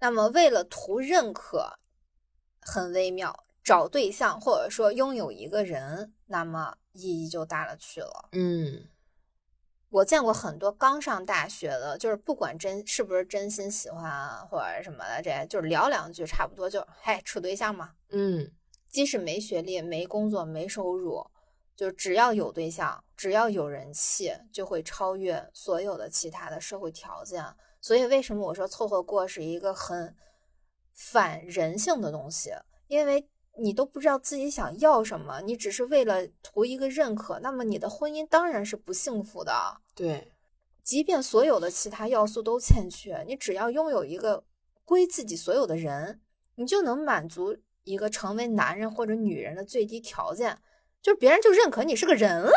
[0.00, 1.78] 那么为了图认可，
[2.60, 8.28] 很微妙，找对象或者说拥有一个人，那么意义就大了去了。
[8.32, 8.84] 嗯。
[9.92, 17.92] 我见过很多刚上大学的，就是不管真是不是真心喜欢或者什么的，这就是聊两句，差不多就嘿处对象嘛。
[18.08, 18.50] 嗯，
[18.88, 21.22] 即使没学历、没工作、没收入，
[21.76, 27.44] 就只要有对象，只要有人气，就会超越所有的其他的社会条件。
[27.78, 30.16] 所以为什么我说凑合过是一个很
[30.94, 32.50] 反人性的东西？
[32.86, 33.28] 因为。
[33.58, 39.52] 你都不知道自己想要什么，你只是为了图一个认可，那么你的婚姻当然是不幸福的。
[39.94, 40.32] 对，
[40.82, 44.44] 即便所有的其他要素都欠缺，你只要拥有一个
[44.84, 46.20] 归自己所有的人，
[46.54, 50.58] 你就能满足一个成为男人或者女人的最低条件，
[51.00, 52.52] 就是别人就认可你是个人了。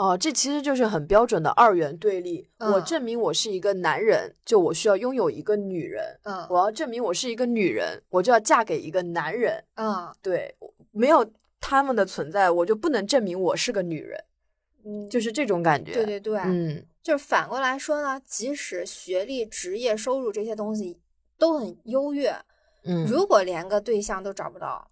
[0.00, 2.48] 哦，这其实就是很标准的二元对立。
[2.58, 6.18] 我证明我是一个男人，就我需要拥有一个女人。
[6.22, 9.62] 嗯，我要证明我是一个女人，我就要嫁给一个男人。
[9.74, 10.56] 嗯，对，
[10.90, 14.24] 没有他们的存在，我就不能证明我是个女人。
[14.86, 15.92] 嗯，就是这种感觉。
[15.92, 20.98] 对对对，嗯，就是反过来说呢，即使学历、职业、收入这些东西
[21.36, 22.34] 都很优越，
[22.84, 24.90] 嗯，如果连个对象都找不到，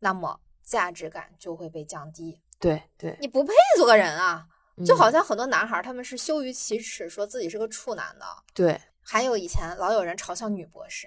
[0.00, 2.40] 那么价值感就会被降低。
[2.60, 4.46] 对对，你不配做个人啊！
[4.84, 8.26] 就好像很多男孩，他们是羞于启齿，说自己是个处男的。
[8.52, 11.06] 对，还有以前老有人嘲笑女博士，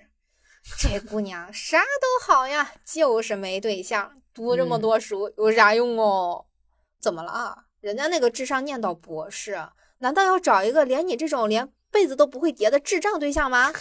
[0.80, 6.46] 这姑娘啥都好呀，就是没对象，读这么多书有啥用哦？
[7.02, 7.66] 怎么了啊？
[7.82, 9.60] 人家那个智商念到博士，
[9.98, 13.74] 难道要找一个连你这种连被子都不会叠的智障对象吗？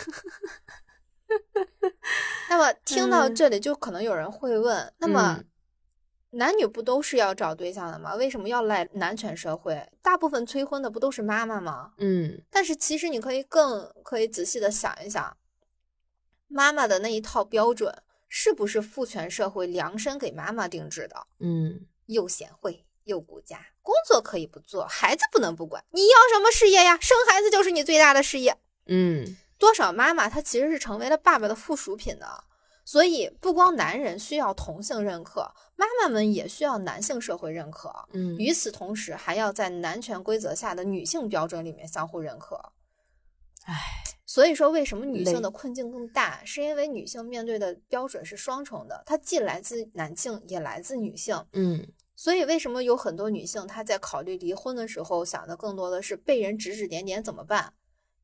[2.49, 5.45] 那么听到这里，就可能有人会问，那么。
[6.31, 8.15] 男女不都是要找对象的吗？
[8.17, 9.89] 为什么要赖男权社会？
[10.03, 11.93] 大部分催婚的不都是妈妈吗？
[11.99, 15.37] 嗯，但是其实你可以更可以仔细的想一想，
[16.49, 21.27] 妈妈的那一套标准是不是父权社会量身给妈妈定制的？
[21.39, 25.83] 嗯，又贤惠又顾家，工作可以不做，孩子不能不管。
[25.93, 26.99] 你要什么事业呀？
[27.01, 28.57] 生孩子就是你最大的事业。
[28.87, 32.45] 嗯，多少妈妈她其实是成为了爸爸的附属品的。
[32.87, 35.41] 所以，不光男人需要同性认可，
[35.75, 37.93] 妈妈们也需要男性社会认可。
[38.13, 42.55] 嗯，与此同时，还要在男权规则下的女性标准里面相互认可。
[43.65, 43.75] 唉，
[44.25, 46.41] 所以说，为什么女性的困境更大？
[46.45, 51.45] 是因为女性面对的标准是双重的，它既来自男性，也来自女性。
[51.55, 57.75] 嗯，所以为什么有很多女性她在考虑离婚的时候，想的更多的是被人指指点点怎么办？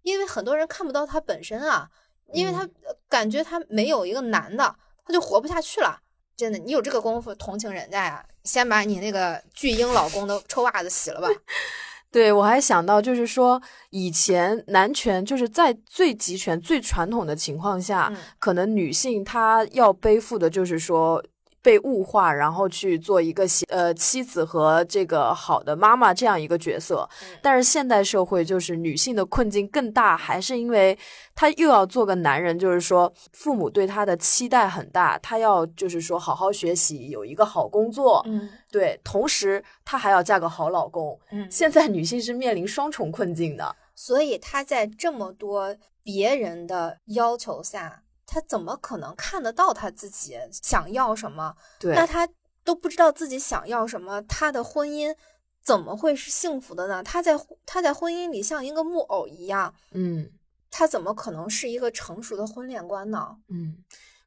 [0.02, 1.90] 因为很多人看不到她本身啊。
[2.32, 2.68] 因为他
[3.08, 4.74] 感觉他没有一个男的，
[5.06, 5.98] 他就活不下去了。
[6.36, 8.24] 真的，你有这个功夫同情人家呀？
[8.44, 11.28] 先把你那个巨婴老公的臭袜子洗了吧。
[12.10, 21.22] 对我还想到，就是说以前男权就是在最集权、最传统的情况下，可能女性她要背负的就是说。
[21.62, 27.08] 被物化，然后去做一个呃妻子和这个好的妈妈这样一个角色。
[27.40, 30.98] 但是现代社会就是女性的困境更大，还是因为
[31.34, 38.20] 她又要做个男人，就是说父母对她的期待很大，她要就是说好好学习，有一个好工作。
[38.26, 41.18] 嗯，对，同时她还要嫁个好老公。
[41.30, 48.01] 嗯，现在女性是面临双重困境的，所以她在这么多别人的要求下。
[48.32, 51.54] 他怎么可能看得到他自己想要什么？
[51.78, 52.26] 对，那他
[52.64, 55.14] 都不知道自己想要什么，他的婚姻
[55.62, 57.02] 怎么会是幸福的呢？
[57.02, 60.30] 他在他在婚姻里像一个木偶一样，嗯，
[60.70, 63.36] 他怎么可能是一个成熟的婚恋观呢？
[63.48, 63.76] 嗯，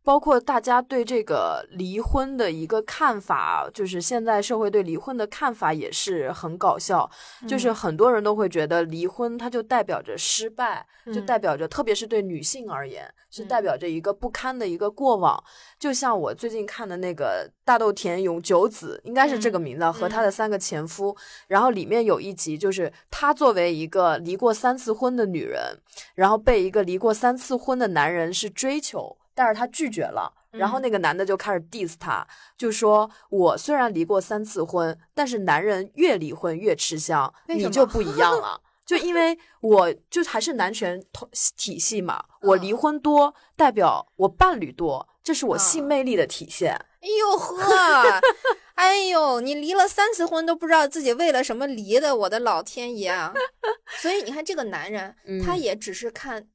[0.05, 7.09] 包括大家对这个离婚的一个看法，就是现在社会对离婚的看法也是很搞笑，
[7.47, 15.43] 就是很多人都会觉得离婚它就代表着失败，就代表着，特别是对女性而言，是代表着一个不堪的一个过往。
[15.79, 25.75] 就像我最近看的那个大豆田永久子，应该是这个名字，和他的三个前夫，然后里面有一集就是她作为一个离过三次婚的女人，
[26.13, 29.17] 然后被一个离过三次婚的男人是追求。
[29.35, 32.25] 但是他拒绝了，然后那个男的就开始 diss 他，
[32.57, 38.61] 就说：“我虽然离过三次婚，但是男人越离婚越吃香，你就不一样了。
[38.85, 41.03] 就因为我就还是男权
[41.57, 46.73] 体系嘛，我离婚多代表我伴侣多，这是我性魅力的体现。
[47.01, 48.21] 哎呦呵，
[48.75, 53.33] 哎呦，你离了三次婚都不知道自己为了什么离的，我的老天爷啊！
[54.01, 56.47] 所以你看这个男人，他也只是看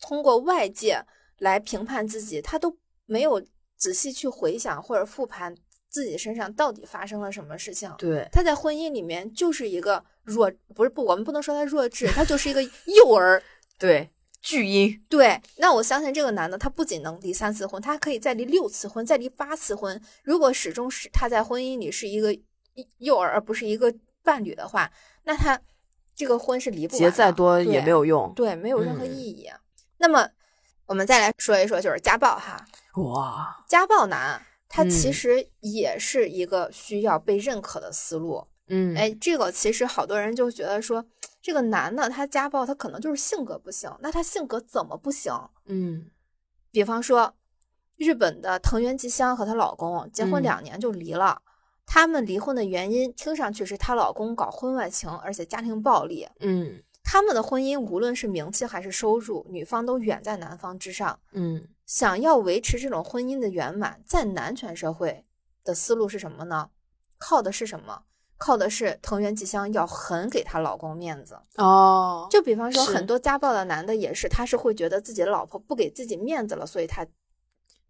[0.00, 1.04] 通过外界。
[1.38, 2.76] 来评判自己，他都
[3.06, 3.42] 没有
[3.76, 5.54] 仔细去回想或者复盘
[5.88, 7.92] 自己身上到底发生了什么事情。
[7.96, 13.42] 对，他在婚姻里面就是一个弱，不是不，我们不能说他弱智，他就是一个幼儿。
[13.78, 14.10] 对，
[14.42, 15.00] 巨婴。
[15.08, 20.00] 对，那我相信这个男的，他不仅能离三次婚，他可以再离六次婚，再离八次婚。
[20.24, 22.36] 如果始终是他在婚姻里是一个
[22.98, 24.90] 幼儿，而不是一个伴侣的话，
[25.24, 25.60] 那他
[26.16, 29.48] 这个婚是离不结再多也没有用，对，没有任何意义。
[29.98, 30.28] 那么。
[30.88, 32.64] 我们再来说一说，就是家暴哈。
[32.94, 38.46] 哇，家暴男他其实也是一个需要被认可的思路。
[38.68, 41.04] 嗯，哎，这个其实好多人就觉得说，
[41.42, 43.94] 这个男的他家暴，他可能就是性格不行。
[44.00, 45.32] 那他性格怎么不行？
[45.66, 46.10] 嗯，
[46.70, 47.34] 比方说，
[47.96, 51.42] 日本的藤原纪香和她老公结婚两年就离了，
[51.84, 56.26] 他们离婚的原因听上去是她老公搞婚外情，而且家庭暴力。
[56.40, 56.82] 嗯。
[57.10, 61.18] 他们的婚姻无论是名气还是收入，女方都远在男方之上。
[61.32, 65.24] 嗯，想要维持这种婚姻的圆满，在男权社会
[65.64, 66.68] 的思路是什么呢？
[67.16, 68.02] 靠的是什么？
[68.36, 72.28] 靠的是藤原纪香要很给她老公面子哦。
[72.30, 77.06] 就比方说，很多家暴的男的也是，他是会觉得自己的老婆不给自己面子了，所以他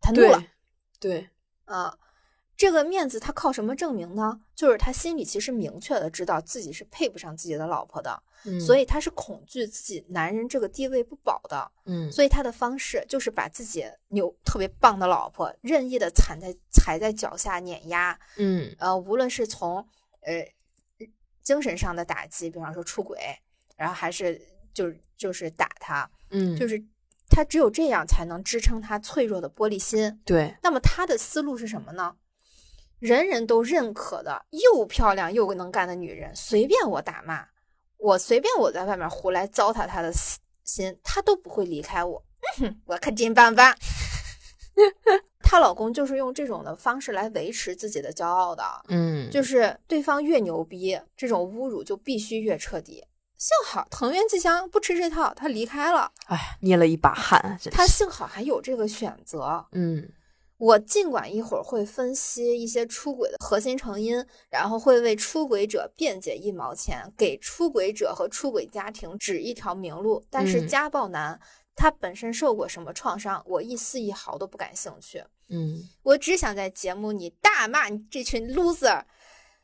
[0.00, 0.40] 他怒了。
[1.00, 1.28] 对，
[1.64, 1.92] 啊。
[2.58, 4.40] 这个面子他靠什么证明呢？
[4.56, 8.20] 就是他心里其实明确的知道自己是配不上自己的老婆的，
[8.66, 19.76] 所以他是恐惧自己男人这个地位不保的，嗯，所以他的方式就是把自己牛特别棒的老婆任意的踩在踩在脚下碾压，嗯，呃，无论是从
[20.22, 20.44] 呃
[21.40, 23.16] 精神上的打击，比方说出轨，
[23.76, 24.40] 然后还是
[24.74, 26.82] 就是就是打他，嗯，就是
[27.28, 30.56] 他只有这样才能支撑他脆弱的玻璃心，对。
[30.60, 32.16] 那么他的思路是什么呢？
[32.98, 37.46] 人人都认可的又漂亮又能干的女人，随便我打骂，
[37.96, 40.12] 我随便我在外面胡来糟蹋她的
[40.64, 42.24] 心，她都不会离开我。
[42.86, 43.74] 我可真棒棒。
[45.42, 48.62] 她老公就是用这种的方式来维持自己的骄傲的。
[48.88, 53.04] 嗯，就是对方越牛逼，这种侮辱就必须越彻底。
[53.36, 56.10] 幸好藤原纪香不吃这套，她离开了。
[56.26, 57.58] 哎，捏了一把汗。
[57.70, 59.64] 她幸好还有这个选择。
[59.72, 60.10] 嗯。
[60.58, 71.40] 我尽管一会儿会分析一些出轨的核心成因，然后会为出轨者辩解一毛钱，给出轨者和出轨家庭指一条明路，但是家暴男
[71.74, 75.24] 他本身受过什么创伤，我一丝一毫都不感兴趣。
[75.48, 79.04] 嗯，我只想在节目里大骂你这群 loser。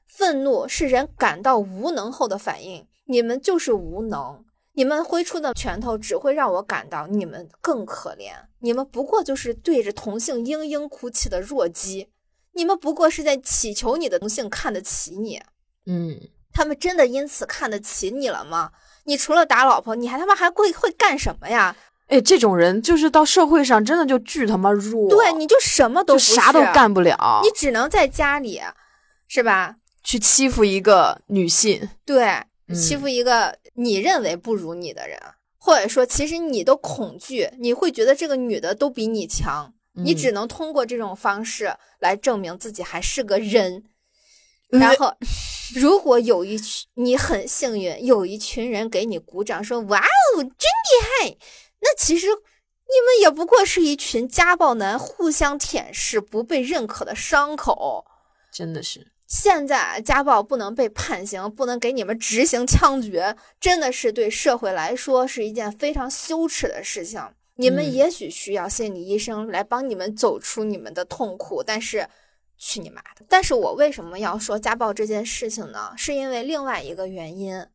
[0.06, 4.43] 愤怒是人感到无能后的反应，你们就是无能。
[4.74, 8.32] 你们挥出的拳头只会让我感到你们更可怜。
[8.60, 12.08] 你们不过就是对着同性嘤嘤哭泣的弱鸡。
[12.52, 15.40] 你们不过是在祈求你的同性看得起你。
[15.86, 16.20] 嗯，
[16.52, 18.70] 他们真的因此看得起你了吗？
[19.04, 21.76] 你除了打老婆，你还他妈还会会干什么呀？
[22.06, 25.08] 哎，这种人就是到社会上真的就巨他妈弱。
[25.08, 28.60] 对，你就什么都啥都干不了，你只能在家里，
[29.28, 29.76] 是吧？
[30.02, 31.88] 去欺负一个女性。
[32.04, 32.44] 对。
[32.72, 35.18] 欺负一个你认为不如你的人，
[35.58, 43.84] 或者说其实你都恐惧，你会觉得这个女的都比你强，你只能通过这种方式来证明自己还是个人。
[44.68, 45.14] 然后，
[45.76, 51.36] 如果有一群你很幸运，有一群人给你鼓掌说“哇哦，真厉害”，
[51.80, 58.04] 那其实你们也不过是一群家暴男互相舔舐、不被认可的伤口。
[58.52, 59.06] 真的是。
[59.34, 67.20] 现在家暴不能被判刑，不能给你们执行枪决，真的是对社会来说是一件非常羞耻的事情。
[67.56, 72.08] 你们也许需要心理医生来帮你们走出你们的痛苦，但是
[72.56, 73.26] 去你妈的！
[73.28, 75.92] 但是我为什么要说家暴这件事情呢？
[75.96, 77.66] 是因为另外一个原因，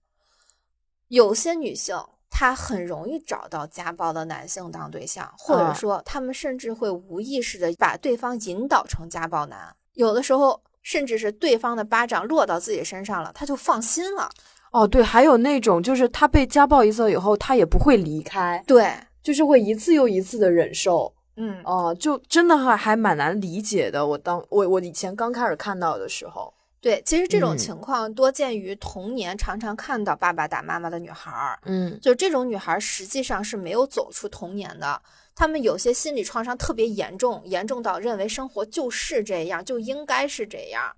[1.10, 9.76] 有些女性她很容易找到家暴的男性当对象，或者说他们甚至会无意识的把对方引导成家暴男。
[9.96, 14.30] 有的时候，甚至是对方的巴掌落到自己身上了，他就放心了。
[14.72, 21.14] 哦，对，还有那种就是他被家暴一次以后，他也不会离开，对，就是会一次又一次的忍受。
[21.38, 24.06] 嗯，哦，就真的还还蛮难理解的。
[24.06, 26.54] 我当我我以前刚开始看到的时候。
[26.82, 31.60] 对，其实这种情况多见于童年，常常看到爸爸打妈妈的女孩儿。
[31.66, 35.02] 嗯，就这种女孩实际上是没有走出童年的，
[35.40, 40.94] 她们有些心理创伤特别严重，严重到认为生活就是这样，就应该是这样。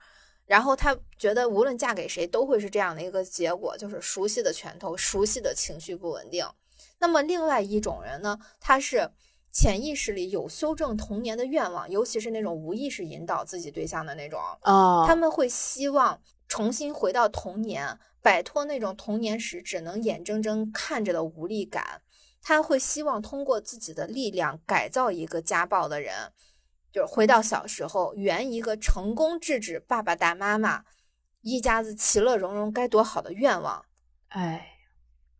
[0.47, 6.43] 然后他觉得无论嫁给谁都会是这样的一个结果，就是熟悉的拳头，熟悉的情绪不稳定。
[6.97, 9.11] 那么另外一种人呢，他是。
[9.53, 22.01] 潜意识里有修正童年的愿望，尤其是那种无意识引导自己对象的那种啊，他们会希望重新回到童年，摆脱那种童年时只能眼睁睁看着的无力感。
[22.41, 26.31] 他会希望通过自己的力量改造一个家暴的人，
[26.91, 30.83] 就是回到小时候，圆一个成功制止爸爸打妈妈，
[31.41, 33.85] 一家子其乐融融该多好的愿望。
[34.29, 34.67] 哎。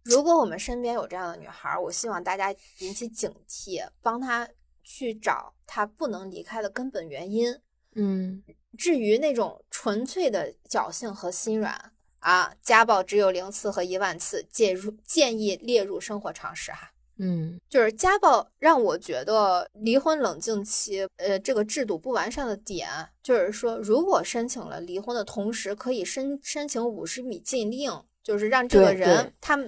[0.04, 4.50] 如果我们身边有这样的女孩，我希望大家引起警惕，帮她
[4.82, 7.56] 去找她不能离开的根本原因。
[7.94, 8.42] 嗯，
[8.76, 16.92] 至于那种纯粹的侥幸和心软啊，家暴只有零次和一万次，介入建议列入生活常识哈。
[17.18, 22.90] 嗯，就是家暴让我觉得离婚冷静期，呃，这个制度不完善的点，
[23.22, 27.92] 就是说，如果申请了离婚的同时，可以申申请五十米禁令，
[28.24, 29.60] 就是让这个人他。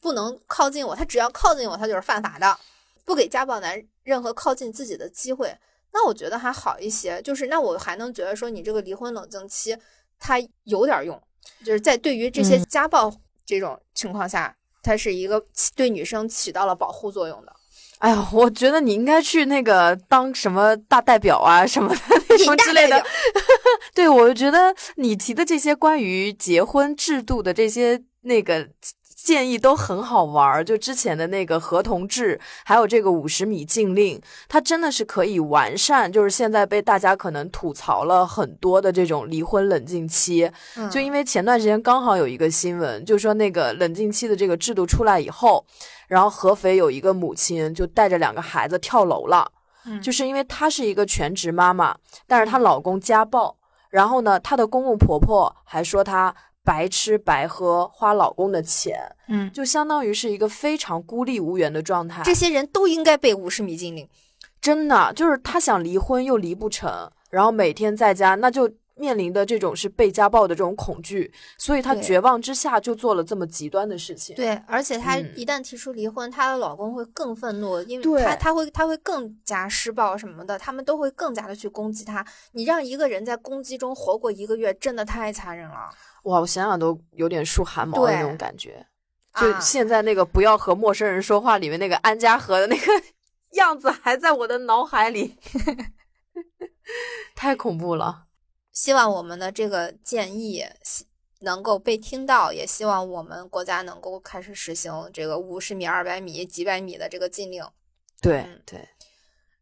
[0.00, 2.56] 不能靠近我，他只要靠近我，他就是犯法的。
[3.04, 5.54] 不给家暴男任何靠近自己的机会，
[5.92, 7.20] 那我觉得还好一些。
[7.20, 9.76] 就是那我还能觉得说，你这个离婚冷静期，
[10.18, 11.20] 它有点用。
[11.64, 13.12] 就是在对于这些家暴
[13.44, 15.42] 这种情况下，它是一个
[15.74, 17.52] 对女生起到了保护作用的。
[17.98, 23.04] 哎呀，我觉得你应该去那个当什么大代表啊什么的 那种之类的。
[23.94, 28.68] 对，我觉得你提的这些关于结婚制度的这些那个。
[29.22, 36.10] 建议都很好玩儿，就之前的那个合同制，还有这个五十米禁令，它真的是可以完善。
[36.10, 40.50] 就是现在被大家可能吐槽了很多的这种离婚冷静期，
[40.90, 45.64] 就因为前段时间刚好有一个新闻，就说那个冷静期的这个制度出来以后，
[46.08, 49.50] 然后合肥有一个母亲就带着两个孩子跳楼了，
[50.02, 51.96] 就是因为她是一个全职妈妈，
[52.26, 53.56] 但是她老公家暴，
[53.90, 56.34] 然后呢，她的公公婆婆还说她。
[56.64, 62.22] 白吃白喝，花老公的钱，嗯，就相当于是一个非常孤立无援的状态。
[62.24, 64.08] 这些人都应该被五十米禁令，
[64.60, 68.70] 真的就是她想离婚又离不成，然后每天在家，那就。
[68.96, 74.36] 面临的这种是被家暴的这种恐惧，所以她绝望之下就做了这么极端的事情。
[74.36, 82.22] 对，而且她一旦提出离婚，她的老公会更愤怒，因为她她会她会更加施暴什么的，他们都会更加的去攻击她。
[82.52, 85.88] 你让一个人在攻击中活过一个月，真的太残忍了。
[86.24, 88.86] 哇，我想想都有点竖汗毛的那种感觉。
[89.40, 92.86] 就现在那个不要和陌生人说话里面那个安家和的那个
[93.52, 95.38] 样子还在我的脑海里，
[97.34, 98.26] 太恐怖了。
[98.72, 100.64] 希望我们的这个建议
[101.40, 107.64] 能够被听到，也希望我们国家能够开始实行这个五十米、二百米、几百米的这个禁令。
[108.20, 108.88] 对对。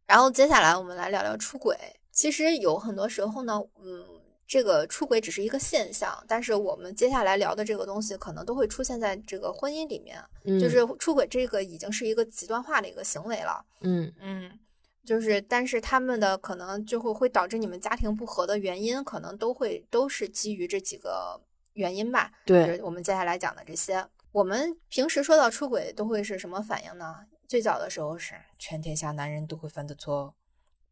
[0.05, 1.77] 然后接下来我们来聊聊出轨。
[2.11, 4.03] 其实有很多时候呢，嗯，
[4.49, 10.19] 这个出轨只是一个现象，但是我们接下来聊的这个东西可能都会出现在这个婚姻里面，
[10.59, 13.63] 就是出轨这个已经是一个极端化的一个行为了。
[13.81, 14.59] 嗯嗯。
[15.05, 21.39] 就是，但是他们的可能就会会导致你们家庭不和的原因，可能都会都是基于这几个
[21.73, 22.31] 原因吧。
[22.45, 27.15] 对，我们接下来讲的这些，我们平时说到出轨都会是什么反应呢？
[27.47, 30.35] 最早的时候是全天下男人都会犯的错。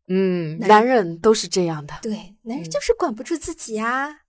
[0.08, 1.93] 嗯，男人都是这样的。
[2.01, 4.22] 对，男人就是管不住自己呀，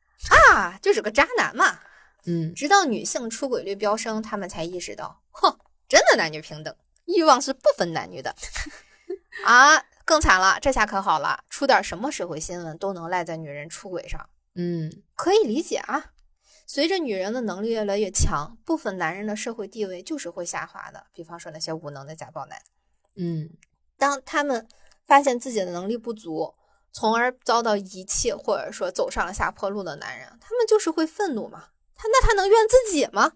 [0.52, 1.78] 啊，就是个渣男嘛。
[2.26, 5.56] 嗯，直到女性出轨率飙升，他们才意识到，哼，
[5.88, 6.74] 真的男女平等，
[7.06, 8.34] 欲望是不分男女的。
[9.46, 14.28] 啊，更惨了，这下可好了，出点什么社会新闻都能赖在女人出轨上。
[14.56, 16.12] 嗯，可以理解啊。
[16.66, 21.06] 随着女人的能力越来越强，部分男人的社会地位就是会下滑的。
[21.14, 22.60] 比方说那些无能的家暴男。
[23.14, 23.48] 嗯，
[23.96, 24.68] 当他们
[25.08, 26.54] 发现自己的能力不足，
[26.92, 31.64] 从而遭到遗弃，或者说走上了下坡路的男人，他们就是会愤怒嘛？
[31.96, 33.32] 他那他能怨自己吗？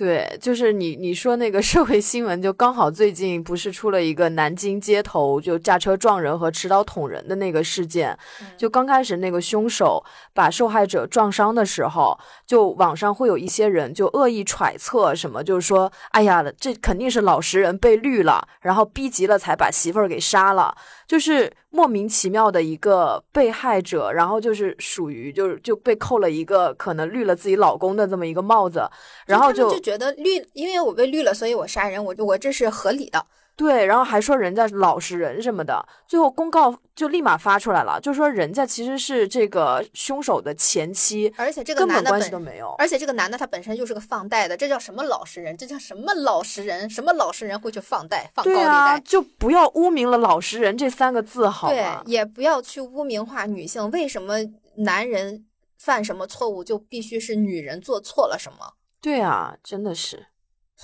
[0.00, 8.18] 对，就是你你说那个社会新闻，就刚好最近不是出了一个南京街头就驾车撞人和持刀捅人的那个事件，
[8.56, 20.74] 就刚开始那个凶手把受害者撞伤的时候，就网上会有一些人就恶意揣测什么，就是说，哎呀，这肯定是老实人被绿了，然后逼急了才把媳妇儿给杀了，
[21.06, 28.82] 就是莫名其妙的一个被害者，然后就是属于就是就被扣了一个可能绿了自己老公的这么一个帽子，
[29.26, 29.80] 然后就。
[29.80, 33.24] 觉得绿，因为我被绿了，所以我杀人，我我这是合理的。
[33.60, 45.54] 对，然后还说人家老实人什么的，最后公告就立马发出来了，就说人家其实是这个凶手的前妻，而且这个男的关系都没有，而且这个男的他本身就是个放贷的，这叫什么老实人？
[45.58, 46.88] 这叫什么老实人？
[46.88, 48.64] 什么老实人会去放贷、放高利贷？
[48.64, 52.02] 啊，就不要污名了“老实人”这三个字，好吗？
[52.06, 53.90] 对，也不要去污名化女性。
[53.90, 54.36] 为什么
[54.76, 55.44] 男人
[55.76, 58.72] 犯什么错误就必须是女人做错了什么？
[59.02, 60.28] 对啊，真的是，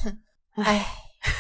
[0.04, 0.18] 哼，
[0.62, 0.86] 哎，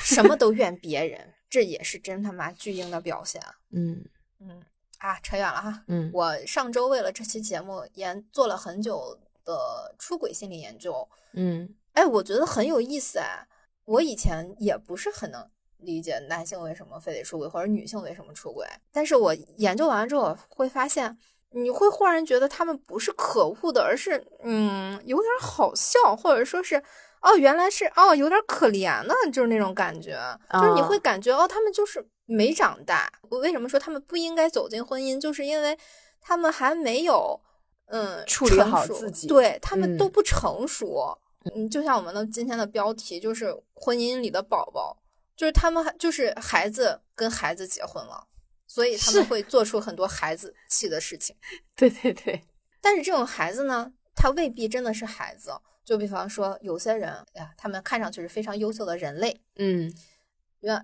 [0.02, 3.42] 什么都怨别人，这也是真他妈巨婴的表现。
[3.70, 4.04] 嗯
[4.40, 4.62] 嗯
[4.98, 5.84] 啊，扯远了哈。
[5.88, 11.08] 嗯，我上周为了这期节目研做了很久的出轨心理研究。
[11.32, 13.46] 嗯，哎，我觉得很有意思哎。
[13.84, 18.66] 我以前也不是很能理解男性为什么非得出轨，或者女性为什么出轨。
[18.90, 21.16] 但是我研究完之后会发现。
[21.50, 26.82] 你会忽然觉得他们不是可恶的，而是嗯有点好笑，或者说是
[27.22, 30.18] 哦原来是哦有点可怜呢，就是那种感觉，
[30.52, 33.12] 就是你会感觉哦他们就是没长大。
[33.28, 35.76] 我为什么说他们不应该走进婚姻，就是因为
[36.20, 37.40] 他们还没有
[37.86, 41.16] 嗯处理好自己，对他们都不成熟。
[41.54, 44.96] 嗯，就像我们的今天的标题就是婚姻里的宝宝，
[45.36, 48.26] 就是他们就是孩子跟孩子结婚了。
[48.68, 51.36] 所以他们会做出很多孩子气的事情，
[51.76, 52.42] 对对对。
[52.80, 55.52] 但是这种孩子呢，他未必真的是孩子。
[55.86, 59.94] 就比方说，有些人呀，他们看上去是非常优秀的人类，嗯，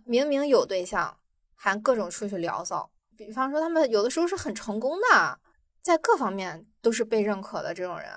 [0.05, 1.19] 明明有对象，
[1.57, 2.89] 还各种出去聊骚。
[3.17, 5.41] 比方说，他们有的时候是很成功的，
[5.83, 8.09] 在各方面都是被认可的这种人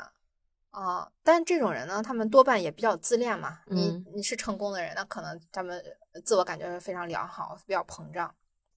[0.70, 1.12] 啊。
[1.24, 3.62] 但这种人呢，他们多半也比较自恋嘛。
[3.66, 5.84] 你你是成功的人，那可能他们
[6.24, 8.32] 自我感觉非常良好，比较膨胀。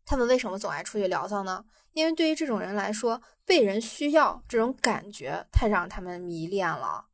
[0.07, 1.63] 他们为什么总爱出去聊骚呢？
[1.93, 7.05] 因为对于这种人来说，被人需要这种感觉太让他们迷恋了。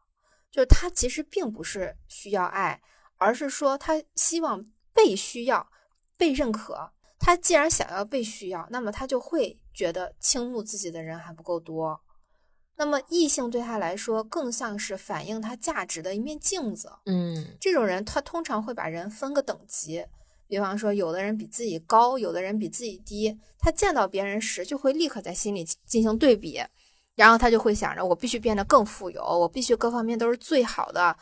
[0.55, 2.81] 就是他其实并不是需要爱，
[3.17, 5.69] 而是说他希望被需要、
[6.17, 6.93] 被认可。
[7.19, 12.01] 他既然想要被需要，那么他就会觉得倾慕自己的人还不够多。
[12.77, 16.89] 那么异性对他来说，更像是反映他价值的一面镜子。
[17.07, 20.07] 嗯，这种人他通常会把人分个等级。
[20.47, 26.63] 比方说，有的人比自己高，有的人比自己低，他见到别人时就会立刻在心里进行对比，
[27.15, 31.17] 然后他就会想着，我必须变得更富有，我必须各方面都是最好的，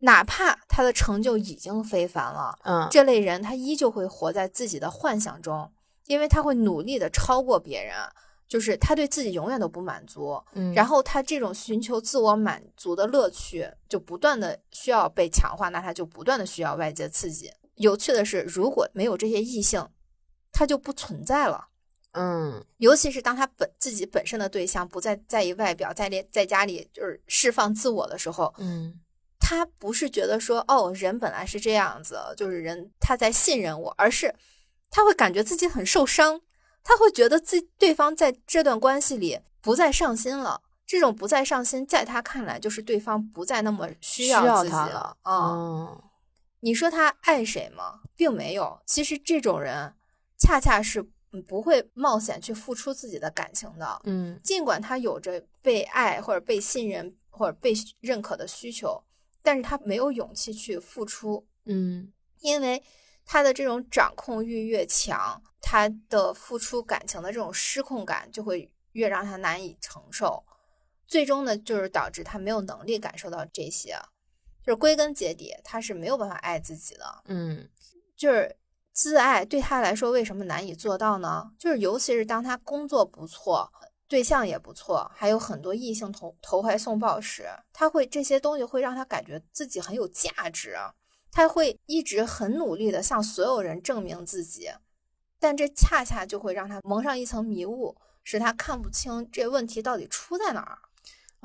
[0.00, 5.70] 哪怕他的成就已经非凡了，嗯，这类人他依旧会活在自己的幻想中，
[6.06, 7.94] 因为他会努力的超过别人，
[8.48, 17.50] 就是他对自己永远都不满足，嗯，然后他这种寻求自我满足的乐趣就不断的需要被强化，那他就不断的需要外界刺激。
[17.76, 19.88] 有趣的是，如果没有这些异性，
[20.52, 21.68] 他就不存在了。
[22.14, 29.00] 嗯，尤其是当他本自己本身的对象不再在意外表，在在在家里就是释放自我的时候，嗯，
[29.38, 34.34] 他不是觉得说哦，人本来是这样子，就是人他在信任我，而是
[34.90, 36.40] 他会感觉自己很受伤，
[36.82, 40.62] 他会觉得自对方在这段关系里不再上心了。
[40.86, 45.16] 这种不再上心，在他看来就是对方不再那么需要自己了。
[45.24, 46.02] 嗯。
[46.60, 48.00] 你说他爱谁吗？
[48.14, 48.80] 并没有。
[48.86, 49.94] 其实这种人，
[50.38, 51.02] 恰恰是
[51.42, 54.00] 不会冒险去付出自己的感情的。
[54.04, 59.02] 嗯，尽管他有着被爱或者被信任或者被认可的需求，
[59.42, 61.46] 但是他没有勇气去付出。
[61.64, 62.82] 嗯，因为
[63.24, 70.44] 他的这种掌控欲越强，他的付出感情的这种失控感就会越让他难以承受。
[71.06, 73.96] 最终呢，就是导致他没有能力感受到这些。
[74.62, 77.04] 就是归根结底，他是没有办法爱自己的。
[77.26, 77.68] 嗯，
[78.16, 78.56] 就是
[78.94, 81.50] 自爱对他来说为什么难以做到呢？
[81.58, 83.68] 就是尤其是当他工作不错，
[84.06, 90.76] 对象也不错，还有很多异性投投怀送抱时，他会这些东西会让他感觉自己很有价值，
[91.32, 94.70] 他会一直很努力的向所有人证明自己，
[95.40, 100.78] 但这恰恰就会让他蒙上一层迷雾，使他看不清这问题到底出在哪儿。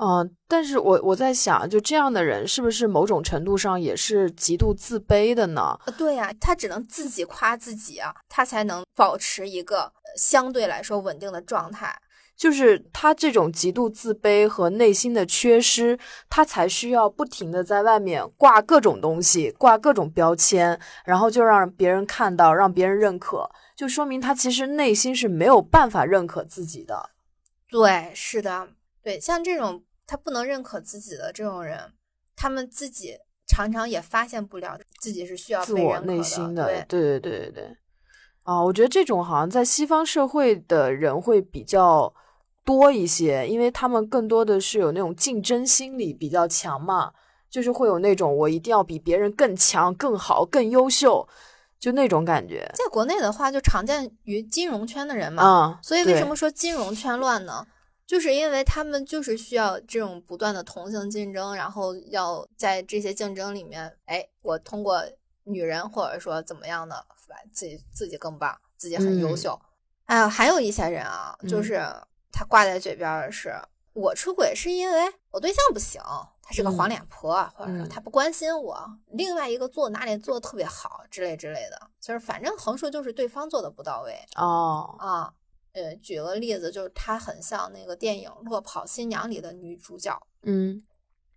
[0.02, 5.78] 嗯，但是我我在想，就这样的人是不是某种程度上也是极度自卑的呢？
[5.98, 11.94] 对呀，他只能自己夸自己啊，他才能保持一个相对来说稳定的状态。
[12.34, 15.98] 就是他这种极度自卑和内心的缺失，
[16.30, 23.46] 他才需要不停的在外面挂各种东西，挂各种标签，然后就让别人看到，让别人认可，
[23.76, 27.10] 就说明他其实内心是没有办法认可自己的。
[27.68, 28.68] 对，是的，
[29.02, 31.78] 对，像这种他不能认可自己的这种人，
[32.34, 37.76] 他们自己常常也发现不了自己是需要自我被认可内心的，对对对对对对。
[38.42, 42.12] 啊，我觉得这种好像在西方社会的人会比较
[42.64, 47.12] 多一些，因为他们更多的是有那种竞争心理比较强嘛，
[47.48, 51.24] 就是会有那种我一定要比别人更强、更好、更优秀，
[51.78, 52.68] 就那种感觉。
[52.74, 55.44] 在国内的话，就常见于金融圈的人嘛。
[55.44, 57.64] 啊，所以为什么说金融圈乱呢？
[58.10, 65.00] 就是因为他们就是需要这种不断的同性竞争，然后要在这些竞争里面，哎，我通过
[65.44, 69.36] 女人或者说怎么样的，把自己自己更棒，自己很优嗯。
[69.36, 69.56] 秀。
[70.06, 71.62] 哎呀，还有一些人啊，就嗯。
[71.62, 71.80] 是
[72.32, 73.54] 他挂在嘴边儿的是、
[73.92, 76.02] 我出轨是因为我对象不行，
[76.42, 76.90] 他是个黄嗯。
[76.90, 77.88] 脸婆，或者说嗯。
[77.88, 78.76] 他不关心我，
[79.12, 84.18] 另外一个做哪里做的特别好之类之类的，就是反正横竖就是对方做的不到位。
[84.34, 85.32] 哦，啊，
[85.72, 90.20] 呃，举个例子，就是她很像那个电影《落跑新娘》里的女主角。
[90.42, 90.82] 嗯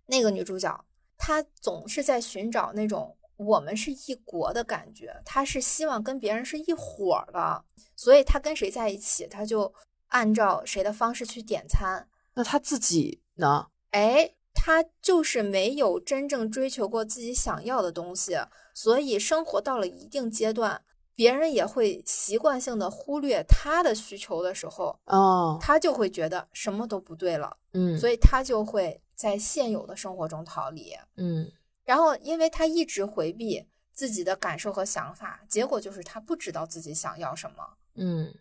[0.06, 0.84] 那个女主角，
[1.16, 7.64] 她总是在寻找那种我们是一国的感觉，她是希望跟别人是一伙儿的，
[7.96, 9.72] 所以她跟谁在一起，她就
[10.08, 12.08] 按照谁的方式去点餐。
[12.34, 13.68] 那她自己呢？
[13.90, 18.36] 哎，她就是没有真正追求过自己想要的东西，
[18.74, 20.82] 所以生活到了一定阶段，
[21.14, 30.92] 别人也会习惯性的忽略他的需求的时候，哦，他就会觉得什么都不对了，嗯，所以他就会在现有的生活中逃离。
[31.16, 31.50] 嗯
[31.84, 37.56] 然后，因为他一直回避自己的感受和想法，结果就是他不知道自己想要什么。
[37.96, 38.34] 嗯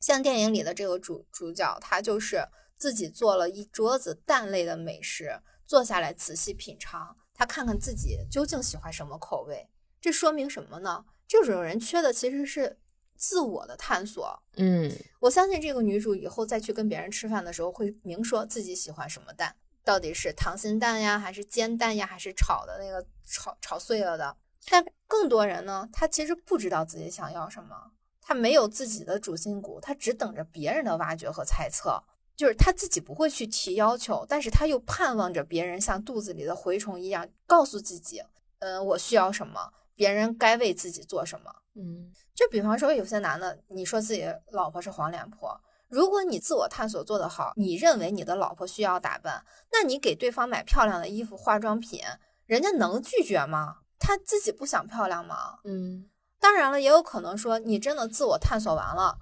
[0.00, 2.44] 像电影里的这个主主角，他就是
[2.76, 9.68] 自己做了一桌子蛋类的美食，坐下来仔细品尝，他看看自己究竟喜欢什么口味。
[10.00, 11.04] 这说明什么呢？
[11.40, 12.78] 这种人缺的其实是
[13.16, 14.42] 自我的探索。
[14.56, 19.54] 嗯我相信这个女主以后再去跟别人吃饭的时候，会明说自己喜欢什么蛋，
[19.84, 24.36] 到底是溏心蛋呀，还是煎蛋呀，还是炒的那个炒炒碎了的。
[24.68, 32.02] 但更多人呢，他其实不知道自己想要什么，他没有自己的主心骨，他只等着别人的挖掘和猜测。
[32.34, 38.22] 就是他自己不会去提要求，但是他又盼望着别人像肚子里的蛔虫一样告诉自己，
[38.58, 41.52] 嗯、我需要什么，别人该为自己做什么。
[41.74, 52.00] 嗯就比方说，有些男的，你说自己老婆是黄脸婆，如果你自我探索做得好，你认为你的老婆需要打扮，那你给对方买漂亮的衣服、化妆品，
[52.46, 53.78] 人家能拒绝吗？
[53.98, 55.58] 他自己不想漂亮吗？
[55.64, 56.08] 嗯
[56.40, 59.16] 当然了，也有可能说你真的自我探索完了，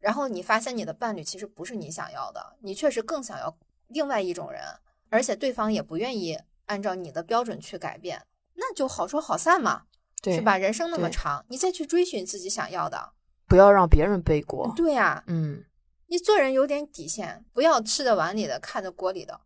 [0.00, 3.56] 然后你发现你的伴侣其实不是你想要的，你确实更想要
[3.86, 4.62] 另外一种人，
[5.10, 9.84] 而且对方也不愿意按照你的标准去改变，那就好说好散嘛，
[10.26, 10.40] 对，是？
[10.42, 10.58] 吧？
[10.58, 13.12] 人生那么长，你再去追寻自己想要的。
[13.46, 14.72] 不要让别人背锅。
[14.76, 15.64] 对呀、嗯。
[16.08, 19.40] 你做人有点底线，不要吃着碗里的看着锅里的。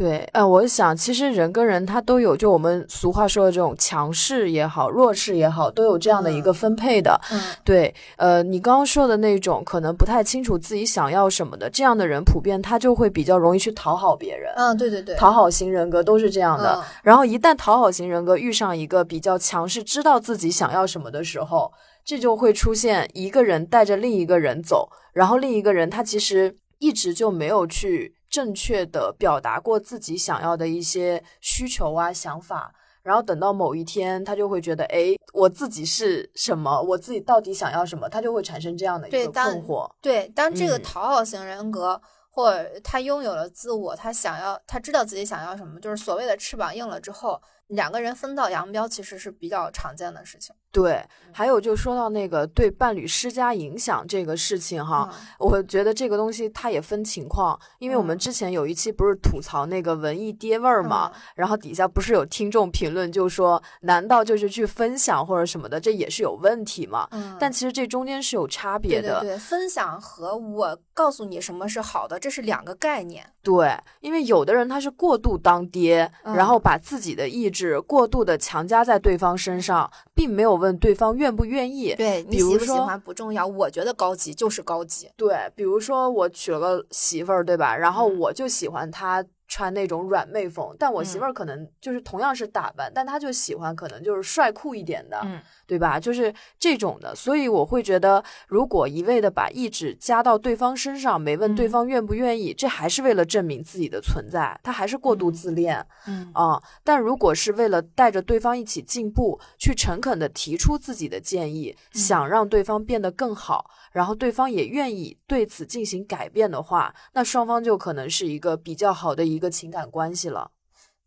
[0.00, 7.20] 对，呃，我想其实人跟人他都有，就我们俗话说的这种强势也好，弱势也好，都有这样的一个分配的。
[7.30, 16.76] 嗯对，呃，你刚刚说的那种可能不太清楚自己想要什么的，这样的人普遍他就会比较容易去讨好别人，嗯，对对对，讨好型人格都是这样的。
[16.76, 21.70] 嗯然后一旦讨好型人格遇上一个比较强势、知道自己想要什么的时候，
[22.06, 32.72] 这就会出现一个人带着另一个人走，然后另一个人他其实一直就没有去正确的表达过自己想要的一些需求啊、想法。
[33.02, 36.82] 然后等到某一天，他就会觉得，哎，我自己是什么？
[36.82, 38.06] 我自己到底想要什么？
[38.10, 39.90] 他就会产生这样的一个困惑。
[40.02, 50.54] 对，当这个嗯讨好型人格，或者他拥有了自我，他想要，他知道自己想要什么，就是所谓的翅膀硬了之后，两个人分道扬镳，其实是比较常见的事情。
[50.72, 67.08] 对，还有就说到那个对伴侣施加影响这个事情哈，嗯我觉得这个东西它也分情况，因为我们嗯之前有一期不是吐槽那个文艺爹味儿嘛，嗯然后底下不是有听众评论就说，难道就是去分享或者什么的，这也是有问题嘛？
[67.10, 73.26] 嗯，但其实这中间是有差别的，对对对，分享和我告诉你什么是好的，这是两个概念。
[73.42, 81.94] 对，因为有的人他是过度当爹，嗯然后把自己的意志过度的强加在对方身上，并没有问对方愿不愿意。
[81.96, 85.10] 对你比如说喜不喜欢不重要，我觉得高级就是高级。
[85.16, 87.76] 对，比如说我娶了个媳妇儿，对吧？
[87.76, 95.40] 然后嗯我就喜欢她穿那种软妹风，但我媳妇嗯儿可能就是同样是打扮，但她就喜欢可能就是帅酷一点的，嗯。
[95.66, 96.00] 对吧？
[96.00, 101.70] 就是这种的，所以我会觉得，如果一味的把意志加到对方身上，没问对嗯。
[101.70, 105.86] 方愿不愿意，这还是为了证明自己的存在，他还是过度嗯自恋。
[106.08, 106.30] 嗯。
[106.34, 111.98] 啊、但如果是为了带着对方一起进步，去诚恳的提出自己的建议，嗯。
[111.98, 120.52] 想让对方变得更好，然后对方也愿意对此进行改变的话，那双方就可能是一个比较好的一个情感关系了。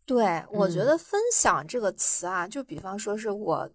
[0.04, 3.70] 对，我觉嗯得“分享”这个词啊，就比方说是我，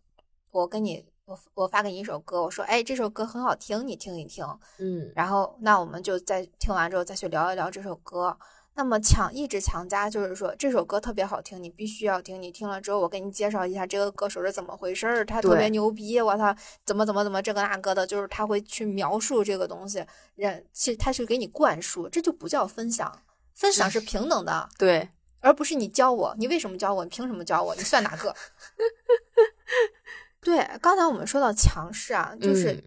[0.51, 4.45] 我跟你，我我发给你一首歌，我说，哎，这首歌很好听，你听一听。
[4.78, 8.38] 嗯然后，那我们就再听完之后再去聊一聊这首歌。
[8.76, 12.39] 那么强一直强加就是说这首歌特别好听，你必须要听。
[12.39, 16.55] 你听了之后，我给你介绍一下这个歌手是怎么回事儿，他特别牛逼，我操，
[16.86, 20.05] 怎么怎么怎么这个那个的，就是他会去描述这个东西，
[20.36, 23.20] 人其实他是给你灌输，这就不叫分享。
[23.60, 25.10] 分享是平等的，对，
[25.41, 27.03] 而不是你教我，你为什么教我？
[27.03, 27.76] 你凭什么教我？
[27.76, 28.34] 你算哪个？
[30.39, 32.84] 对，刚才我们说到强势啊，就是嗯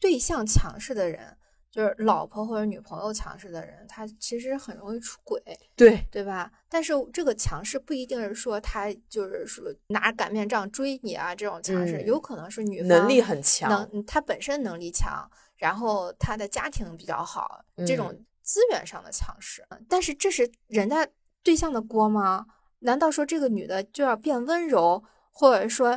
[0.00, 1.36] 对象强势的人，
[1.70, 5.40] 就是老婆或者女朋友强势的人，他其实很容易出轨，
[5.76, 6.50] 对，对吧？
[6.68, 13.70] 但是这个强势不一定是说他就是说拿擀面杖追你啊这种强势，嗯有可能是女方能力很强。
[13.70, 19.64] 能他本身能力强，然后他的家庭比较好，这种嗯资源上的强势。
[19.88, 21.06] 但是这是人家
[21.44, 22.46] 对象的锅吗？
[22.80, 25.96] 难道说这个女的就要变温柔，或者说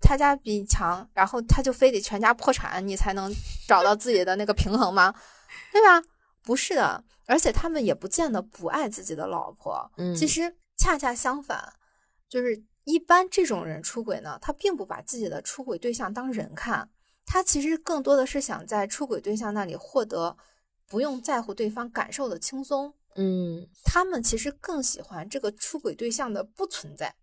[0.00, 3.32] 他家比你强，然后他就非得全家破产，你才能
[3.68, 5.14] 找到自己的那个平衡吗？
[5.70, 6.02] 对吧？
[6.42, 9.88] 不是的，而且他们也不见得不爱自己的老婆。
[9.96, 11.72] 嗯其实恰恰相反，
[12.28, 16.88] 就是一般这种人出轨呢，他并不把自己的出轨对象当人看，
[17.24, 20.36] 他其实更多的是想在出轨对象那里获得
[20.92, 22.92] 不用在乎对方感受的轻松。
[23.16, 27.14] 嗯他们其实更喜欢这个出轨对象的不存在，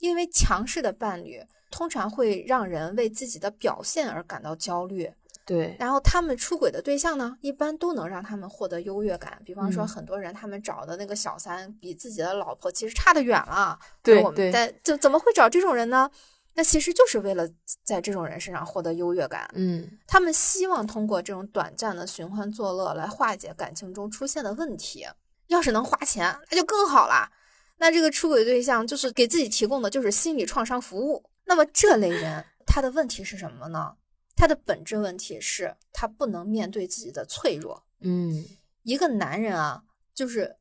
[0.00, 1.40] 因为强势的伴侣
[1.70, 5.08] 通常会让人为自己的表现而感到焦虑。
[5.46, 9.40] 对，然后他们出轨的对象呢，一般都能让他们获得优越感。
[9.44, 13.78] 比方说，嗯很多人他们找的那个小三比自己的老婆其实差得远了。
[14.02, 16.10] 对我们对对但怎怎么会找这种人呢？
[16.54, 17.48] 那其实就是为了
[17.82, 19.50] 在这种人身上获得优越感。
[19.54, 25.06] 嗯他们希望通过这种短暂的寻欢作乐来化解感情中出现的问题。
[25.48, 27.30] 要是能花钱，那就更好啦。
[27.76, 31.22] 那这个出轨对象就是给自己提供的就是心理创伤服务。
[31.44, 33.96] 那么这类人他的问题是什么呢？
[34.36, 37.84] 他的本质问题是他不能面对自己的脆弱。
[38.00, 38.44] 嗯
[38.84, 39.82] 一个男人啊，
[40.14, 40.56] 就是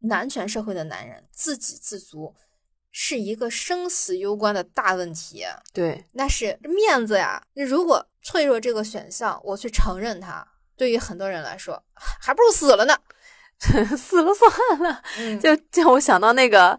[0.00, 2.34] 男权社会的男人，自给自足
[2.98, 5.44] 是一个生死攸关的大问题。
[5.74, 7.42] 对，那是面子呀。
[7.52, 10.42] 如果脆弱这个选项我去承认它，
[10.78, 12.96] 对于很多人来说，还不如死了呢。
[13.98, 15.02] 死了算了。
[15.18, 16.78] 嗯， 就叫我想到那个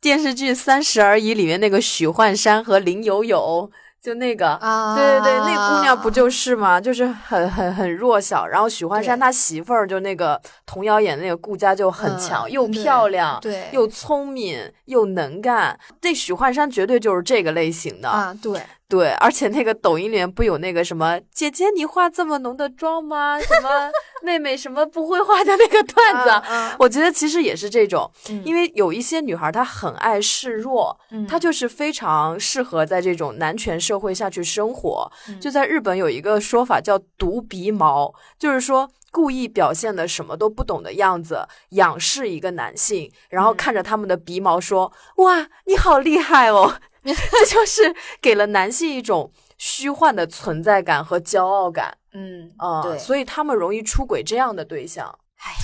[0.00, 3.70] 电视剧《三十而已》里面那个许幻山和林有有，
[4.02, 4.48] 就那个。
[4.54, 6.80] 啊，对对对，那姑娘不就是吗？
[6.80, 15.78] 就是很很很弱小，然后许幻山他媳妇儿就那个童谣演的那个顾佳就很强，又漂亮，对又聪明，又能干。
[16.02, 18.60] 那许幻山绝对就是这个类型的，啊，对，
[18.90, 19.12] 对。
[19.12, 23.40] 而且那个抖音里面不有那个什么姐姐你化这么浓的妆吗？
[23.40, 23.70] 什么
[24.22, 35.10] 妹妹什么不会化的那个段子，我觉得其实也是这种，嗯因为有一些女孩她很爱示弱，嗯她就是非常适合在这种男权社会下去生活。
[35.28, 46.74] 嗯就在日本有一个说法叫“毒鼻毛”，就是说故意表现的什么都不懂的样子，仰视一个男性，然后嗯看着他们的鼻毛说：“哇，你好厉害哦！”
[47.04, 55.18] 这就是给了男性一种虚幻的存在感和骄傲感嗯啊、对，所以他们容易出轨这样的对象。
[55.36, 55.54] 哎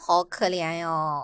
[0.00, 1.22] 好可怜哟。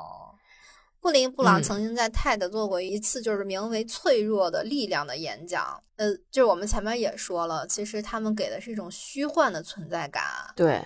[1.01, 5.82] 布林布朗嗯曾经在 TED 做过一次就是名为“脆弱的力量”的演讲。
[5.97, 10.24] 呃，就是我们前面也说了，其实他们给的是一种虚幻的存在感。
[10.57, 10.82] 对，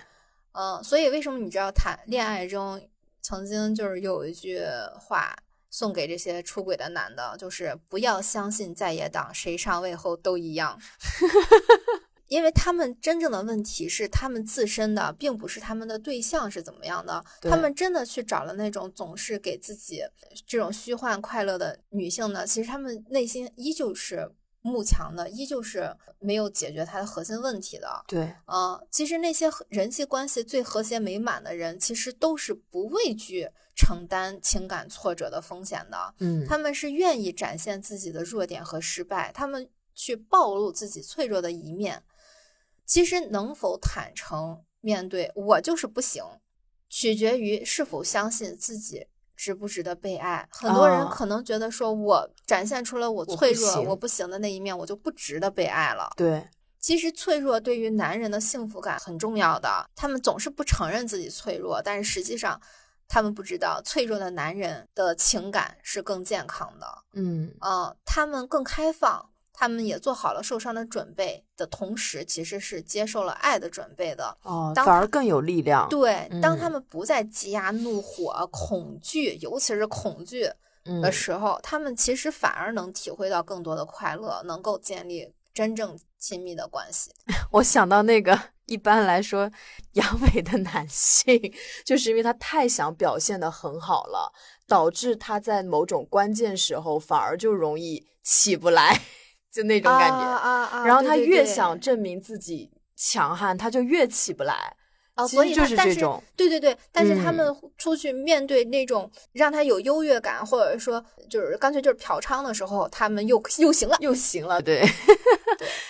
[0.51, 2.81] 嗯，所以为什么你知道谈恋爱中
[3.21, 4.61] 曾经就是有一句
[4.99, 5.35] 话
[5.69, 10.79] 送给这些出轨的男的，就是不要相信在野党，谁上位后都一样。
[12.27, 17.25] 因为他们真正的问题是他们自身的，并不是他们的对象是怎么样的。
[17.41, 20.03] 他们真的去找了那种总是给自己
[20.45, 28.03] 这种虚幻快乐的女性呢，其实他们内心依旧是慕强的，依旧是没有解决它的核心问题的。
[28.07, 36.13] 对，呃，其实那些人际关系最和谐美满的人，其实都是不畏惧承担情感挫折的风险的。
[36.19, 42.03] 嗯，他们是愿意展现自己的弱点和失败，他们去暴露自己脆弱的一面。
[42.85, 46.23] 其实能否坦诚面对我就是不行，
[46.89, 49.07] 取决于是否相信自己
[49.39, 50.45] 值不值得被爱？
[50.51, 56.11] 很多人哦可能觉得说，我展现出了我我脆弱、不我不行的那一面，我就不值得被爱了。
[56.17, 56.45] 对，
[56.77, 62.59] 其实脆弱对于男人的幸福感很重要的，他们总是不承认自己脆弱，但是实际上
[63.07, 69.28] 他们不知道，脆弱的男人的情感是更健康的，嗯嗯、他们更开放，
[69.59, 74.37] 他们也做好了受伤的准备的同时，其实是接受了爱的准备的。
[74.43, 75.85] 哦，当反而更有力量。
[75.89, 80.49] 对，当他嗯们不再积压怒火、恐惧，尤其是恐惧
[80.85, 87.11] 嗯的时候，他们其实反而能体会到更多的快乐，能够建立真正亲密的关系。
[87.51, 89.51] 我想到那个，一般来说，
[89.95, 91.53] 阳痿的男性，
[91.83, 94.31] 就是因为他太想表现的很好了，
[94.69, 99.01] 导致他在某种关键时候反而就容易起不来，
[99.51, 100.17] 就那种感觉。
[100.17, 100.85] 啊啊啊！
[100.85, 104.75] 然后他越想证明自己强悍，他就越起不来。
[105.15, 113.97] 啊，所其实就是但是这种对对对，但是他嗯们出去面对那种让他有优越感，或者说就是干脆就是嫖娼的时候，他们又又行了。
[113.99, 114.81] 又行了，对，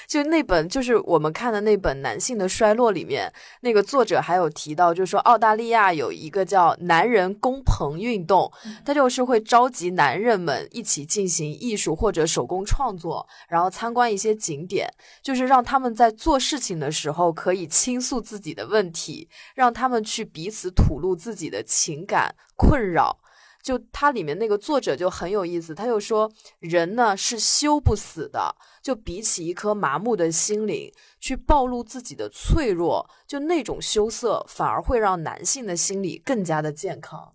[0.10, 3.32] 就那本就是我们看的那本《男性的衰落》里面，
[3.62, 8.51] 那个作者还有提到，就是说澳大利亚有一个叫“男人工棚运动”，
[8.84, 14.91] 他就是会召集男人们一起进行艺术或者手工创作，然后参观一些景点，
[15.22, 23.20] 就是让他们在做事情的时候可以倾诉自己的问题，让他们去彼此吐露自己的情感困扰。
[23.62, 37.34] 就它里面那个作者就很有意思，他就说人呢是修不死的，就比起一颗麻木的心灵去暴露自己的脆弱，就那种羞涩反而会让男性的心理更加的健康。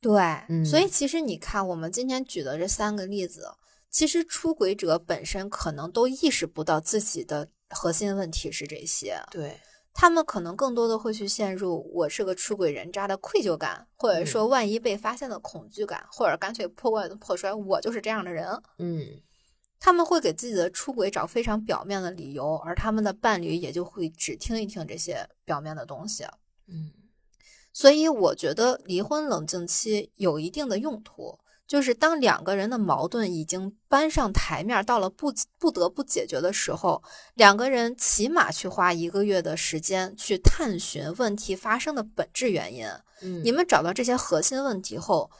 [0.00, 0.14] 对，
[0.48, 3.54] 嗯所以其实你看，我们今天举的这三个例子，
[3.90, 9.60] 其实出轨者本身可能都意识不到自己的核心问题是这些，对，
[9.92, 18.48] 他们可能更多的会去陷入我是个出轨人渣的愧疚感，或者说万一被发现的恐惧感，或者干脆破罐子破摔，我就是这样的人。
[18.78, 19.04] 嗯，
[19.80, 26.22] 他们会给自己的出轨找非常表面的理由，而他们的伴侣也就会只听一听这些表面的东西。
[26.68, 26.92] 嗯，
[27.72, 37.02] 所以我觉得离婚冷静期有一定的用途，就是当两个人的矛盾已经搬上台面，到了不不得不解决的时候，
[37.34, 42.86] 两个人起码去花一个月的时间去探寻问题发生的本质原因。
[43.22, 45.30] 嗯你们找到这些核心问题后，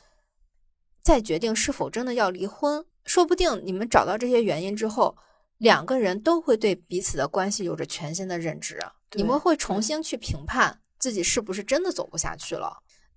[1.02, 2.86] 再决定是否真的要离婚。
[3.10, 5.16] 说不定你们找到这些原因之后，
[5.58, 8.78] 两个人都会对彼此的关系有着全新的认知，
[9.14, 12.72] 你们会重新去评判自己是不是真的走不下去了。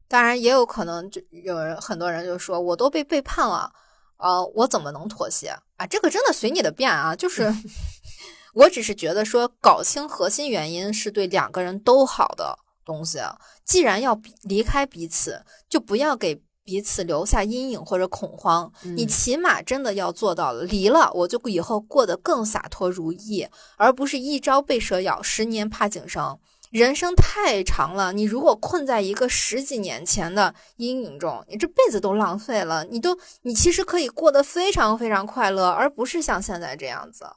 [0.08, 3.72] 当然，也有可能就有人很多人就说，我都被背叛了，
[4.18, 5.86] 呃，我怎么能妥协啊？
[5.86, 7.54] 这个真的随你的便啊，就是
[8.56, 13.20] 我只是觉得说，搞清核心原因是对两个人都好的东西。
[13.64, 18.72] 既然要离开彼此，就不要给彼此留下阴影或者恐慌。
[18.82, 23.48] 你嗯起码真的要做到了，离了我就以后过得更洒脱如意，
[23.78, 26.38] 而不是一朝被蛇咬，十年怕井绳。
[26.72, 32.84] 人生太长了，你如果困在一个十几年前的阴影中，你这辈子都浪费了。
[32.86, 37.28] 你都，你其实可以过得非常非常快乐，而不是像现在这样子。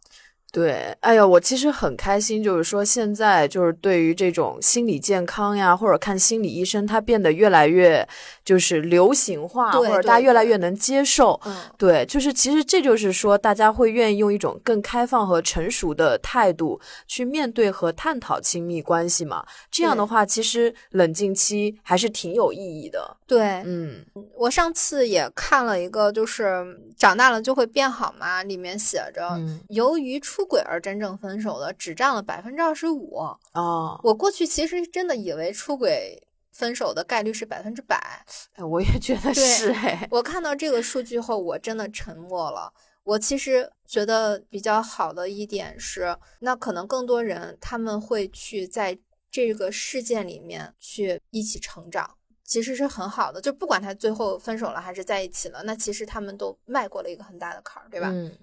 [0.56, 8.08] 对，哎呀，我其实很开心，就是说现在就是对于这种心理健康呀，或者看心理医生，它变得越来越
[8.42, 11.38] 就是流行化，对或者大家越来越能接受。
[11.44, 19.44] 嗯，对，就是其实这就是说，大家会愿意用一种更开放和成熟的态度去面对和探讨亲密关系嘛。
[19.70, 23.14] 这样的话，其实冷静期还是挺有意义的。
[23.26, 24.02] 对，嗯
[24.34, 26.64] 我上次也看了一个，就是
[26.96, 33.16] 长大了就会变好嘛，里面写着，嗯由于出轨而真正分手的只占了百分之二十五。
[33.52, 38.24] 哦，我过去其实真的以为出轨分手的概率是百分之百。
[38.54, 42.72] 哎我也觉得是哎，我看到这个数据后，我真的沉默了。
[43.04, 48.98] 我其实觉得比较好的一点是，那可能更多人他们会去在
[49.30, 53.40] 这个事件里面去一起成长，其实是很好的。
[53.40, 58.08] 就不管他最后分手了还是在一起了，那其实他们都迈过了一个很大的坎儿，对吧？
[58.10, 58.36] 嗯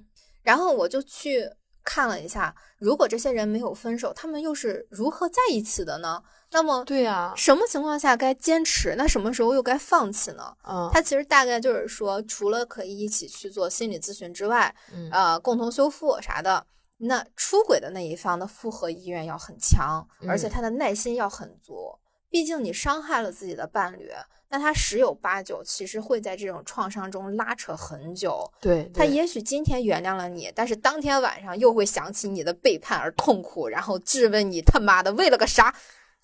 [0.43, 1.49] 然后我就去
[1.83, 6.21] 看了一下，如果这些人没有分手，他们又是如何在一起的呢？
[6.51, 8.95] 那么对呀，什么情况下该坚持？
[8.95, 10.55] 那什么时候又该放弃呢？
[10.67, 16.65] 嗯它其实大概就是说，除了可以一起去做心理咨询之外，嗯呃，共同修复啥的，
[16.97, 21.97] 那出轨的那一方的复合意愿要很强，而且嗯他的耐心要很足。
[22.33, 24.09] 毕竟你伤害了自己的伴侣，
[24.49, 28.51] 那他十有八九其实会在这种创伤中拉扯很久。
[28.59, 35.75] 对，对他也许今天原谅了你，但是当天晚上又会想起你的背叛而痛苦，然后质问你他妈的为了个啥？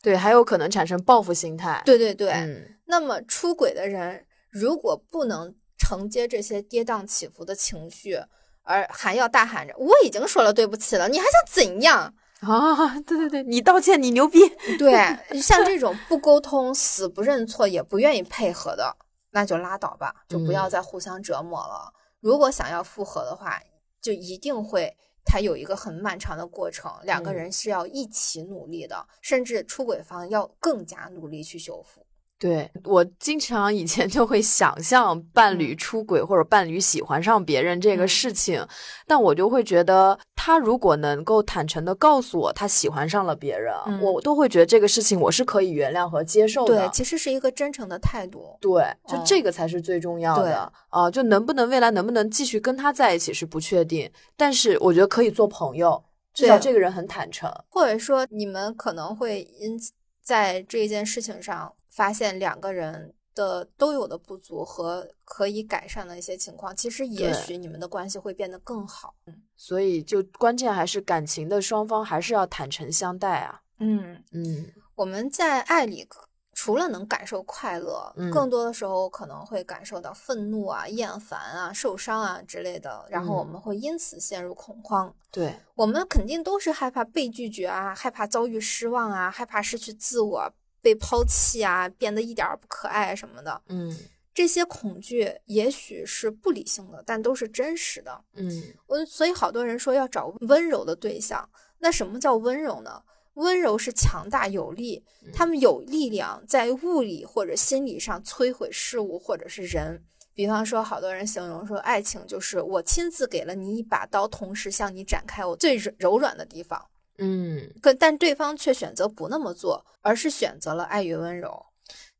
[0.02, 1.80] 对，还有可能产生报复心态。
[1.86, 8.20] 对对对，嗯那么出轨的人如果不能承接这些跌宕起伏的情绪，
[8.64, 11.34] 而还要大喊着“我已经说了对不起了”，你还想
[11.66, 12.16] 怎样？
[12.42, 14.40] 啊，对对对，你道歉，你牛逼。
[14.78, 14.94] 对，
[15.42, 18.96] 像这种不沟通、死不认错、也不愿意配合的，
[19.32, 21.94] 那就拉倒吧，就不要再互相折磨了。
[22.22, 23.62] 如果想要复合的话，
[24.02, 32.06] 就一定会它有一个很漫长的过程，两个人是要一起努力的，甚至出轨方要更加努力去修复。
[32.40, 38.66] 对我经常以前就会想象伴侣出轨或者伴侣喜欢上别人这个事情，
[39.06, 46.78] 但我就会觉得他如果能够坦诚的告诉我他喜欢上了别人，我都会觉得这个事情我是可以原谅和接受的。
[46.78, 48.58] 对，其实是一个真诚的态度。
[48.62, 51.12] 对，就这个才是最重要的啊！
[51.12, 56.02] 就能不能未来能不能继续跟他在一起是不确定，但是我觉得可以做朋友，
[56.34, 59.78] 至少这个人很坦诚，或者说你们可能会因
[60.24, 61.74] 在这件事情上。
[62.00, 69.14] 发现两个人的都有的不足和可以改善的一些情况，其实也许你们的关系会变得更好。
[69.26, 73.62] 嗯，所以就关键还是感情的双方还是要坦诚相待啊。
[73.80, 76.08] 嗯嗯，我们在爱里
[76.54, 85.14] 除了能感受快乐，更多的时候可能会感受到愤怒啊、厌烦啊、受伤啊之类的，然后我们会因此陷入恐慌。
[85.30, 90.54] 对，我们肯定都是害怕被拒绝啊，害怕遭遇失望啊，害怕失去自我。
[90.82, 93.96] 被抛弃啊，变得一点儿不可爱什么的，嗯，
[94.34, 98.50] 这些恐惧也许是不理性的，但都是真实的，嗯，
[98.88, 101.50] 我所以好多人说要找温柔的对象，
[101.80, 103.04] 那什么叫温柔呢？
[103.36, 105.02] 温柔是强大有力，
[105.34, 110.04] 他们有力量在物理或者心理上摧毁事物或者是人。
[110.34, 116.86] 比方说，好多人形容说，爱情就是我亲自给了你一把刀，同时向你展开我最柔软的地方。
[117.20, 121.66] 嗯，可但对方却选择不那么做，而是选择了爱与温柔，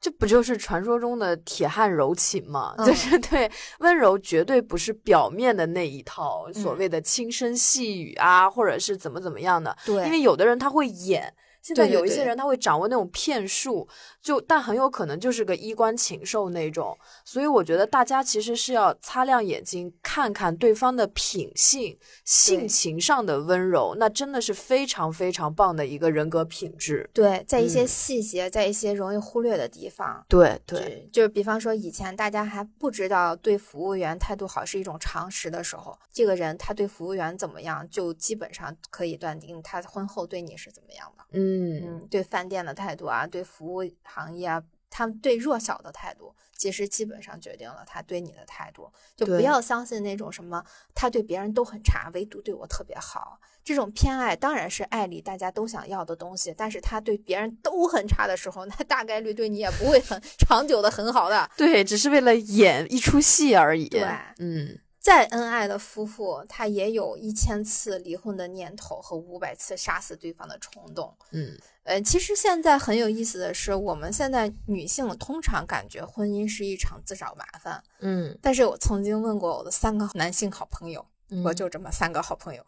[0.02, 2.76] 这不就是传说中的铁汉柔情吗？
[2.86, 9.76] 就是对温柔绝对不是表面的那一套，所谓的轻声细语啊，或者是怎么怎么样的。
[9.86, 11.34] 对，因为有的人他会演。
[11.62, 13.88] 现在有一些人他会掌握那种骗术，
[14.22, 27.10] 就但很有可能就是个衣冠禽兽那种，所以我觉得大家其实是要擦亮眼睛看看对方的品性、性情上的温柔，那真的是非常非常棒的一个人格品质。
[27.14, 30.26] 对，在一些细节，在一些容易忽略的地方。
[30.30, 41.26] 对对，就是比方说以前大家还不知道对服务员态度好是一种常识的时候，这个人他对服务员怎么样，就基本上可以断定他婚后对你是怎么样的。
[41.32, 41.49] 嗯。
[41.50, 48.92] 嗯，对饭店的态度啊，对服务行业啊，他们对弱小的态度，其实基本上决定了他对你的态度。
[49.16, 50.64] 就不要相信那种什么
[50.96, 53.40] 他对别人都很差，唯独对我特别好。
[53.64, 61.50] 这种偏爱当然是爱里大家都想要的东西，但是他对别人都很差的时候，那大概率对你也不会很 长久的很好的。
[61.56, 63.88] 对，只是为了演一出戏而已。
[63.88, 64.02] 对，
[64.40, 64.80] 嗯。
[65.00, 71.18] 再恩爱的夫妇，他也有一千次离婚的念头和五百次杀死对方的冲动。
[71.32, 77.82] 嗯，呃，其实现在很有意思的是，我们现在女性通常感觉婚姻是一场自找麻烦。
[78.00, 81.06] 嗯，但是我曾经问过我的三个男性好朋友，
[81.46, 82.66] 我就这么三个好朋友，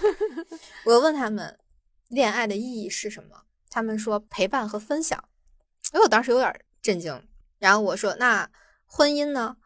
[0.84, 1.58] 我问他们
[2.08, 5.18] 恋爱的意义是什么，他们说陪伴和分享。
[5.92, 6.52] 哎，我当时有点
[6.82, 7.26] 震惊。
[7.58, 8.50] 然后我说那
[8.84, 9.56] 婚姻呢？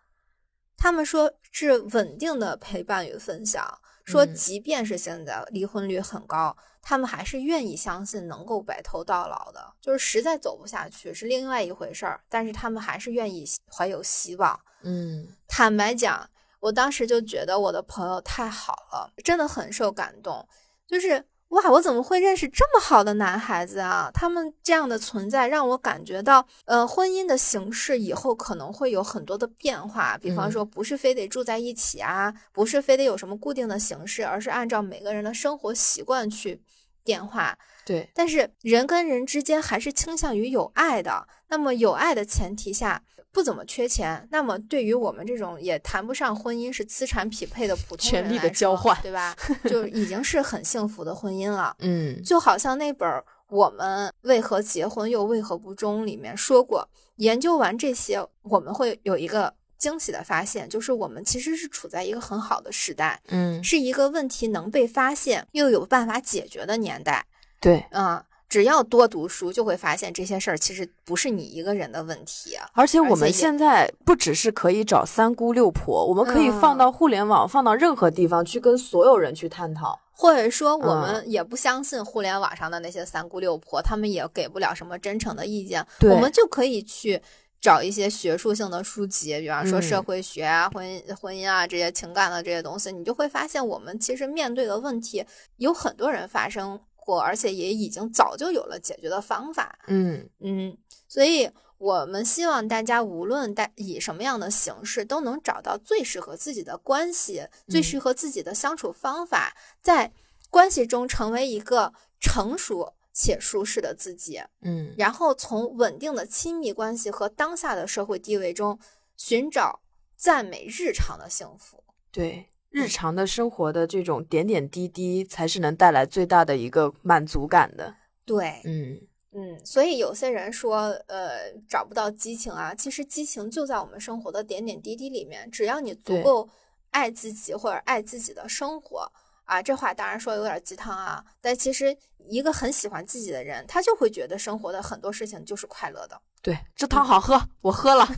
[0.83, 9.73] 他们说是稳定的陪伴与分享，说即便是现在离婚率很高，他们还是愿意相信能够白头到老的。
[9.81, 14.59] 就是实在走不下去是另外一回事儿，但是他们还是愿意怀有希望。
[14.83, 16.29] 嗯，坦白讲，
[16.61, 20.49] 我当时就觉得我的朋友太好了，真的很受感动，
[20.87, 21.25] 就是。
[21.51, 24.11] 哇，我怎么会认识这么好的男孩子啊？
[24.15, 30.17] 他们这样的存在让我感觉到，呃，婚姻的形式以后可能会有很多的变化。
[30.19, 36.63] 比方说，不是非得住在一起啊，不是非得有什么固定的形式，而是按照每个人的生活习惯去
[37.03, 37.59] 变化。
[37.85, 41.27] 对，但是人跟人之间还是倾向于有爱的。
[41.49, 43.03] 那么有爱的前提下。
[43.33, 49.37] 不怎么缺钱，那么对于我们这种也谈不上婚姻是资产匹配的普通人权力的交换，对吧？
[49.65, 51.75] 就已经是很幸福的婚姻了。
[51.81, 53.09] 嗯，就好像那本
[53.49, 67.25] 《我们为何结婚又为何不忠》里面说过，研究完这些，我们会有一个惊喜的发现，就是我们其实是处在一个很好的时代，嗯，是一个问题能被发现又有办法解决的年代。
[67.61, 68.21] 对，嗯。
[68.51, 72.59] 只要多读书，就会发现这些事儿其实不是你一个人的问题。
[72.75, 79.99] 而且我们现在不只是可以找三姑六婆，我们可以放到互联网，放到任何地方去跟所有人去探讨。
[80.13, 85.87] 或者说，我们也不相信互联网上的那些三姑六婆，他们也给不了什么真诚的意见。
[86.03, 87.23] 我们就可以去
[87.59, 95.25] 找一些学术性的书籍，比方说嗯社会学啊、婚姻、婚姻啊这些情感的这些东西，你就会发现我们其实面对的问题
[95.57, 96.79] 有很多人发生
[97.11, 99.77] 过，而且也已经早就有了解决的方法。
[99.89, 100.79] 嗯嗯，
[101.09, 110.13] 所以我们希望大家无论大以什么样的形式，都能找到最适合自己的关系，最嗯适合自己的相处方法，在
[110.51, 118.79] 关系中成为一个成熟且舒适的自己，嗯然后从稳定的亲密关系和当下的社会地位中
[119.17, 119.81] 寻找
[120.17, 121.83] 赞美日常的幸福。
[122.13, 122.47] 对。
[122.71, 127.95] 日常的生活的这种点点滴滴，才是能带来最大的一个满足感的。
[128.25, 129.01] 对，嗯
[129.33, 135.51] 嗯，所以有些人说，呃，找不到激情啊，其实激情就在我们生活的点点滴滴里面。
[135.51, 136.49] 只要你足够
[136.91, 139.11] 爱自己或者爱自己的生活
[139.45, 141.97] 啊，这话当然说有点鸡汤啊，但其实
[142.29, 148.09] 一个很喜欢自己的人，他就会觉得生活的很多事情就是快乐的对，这汤好喝，我喝了。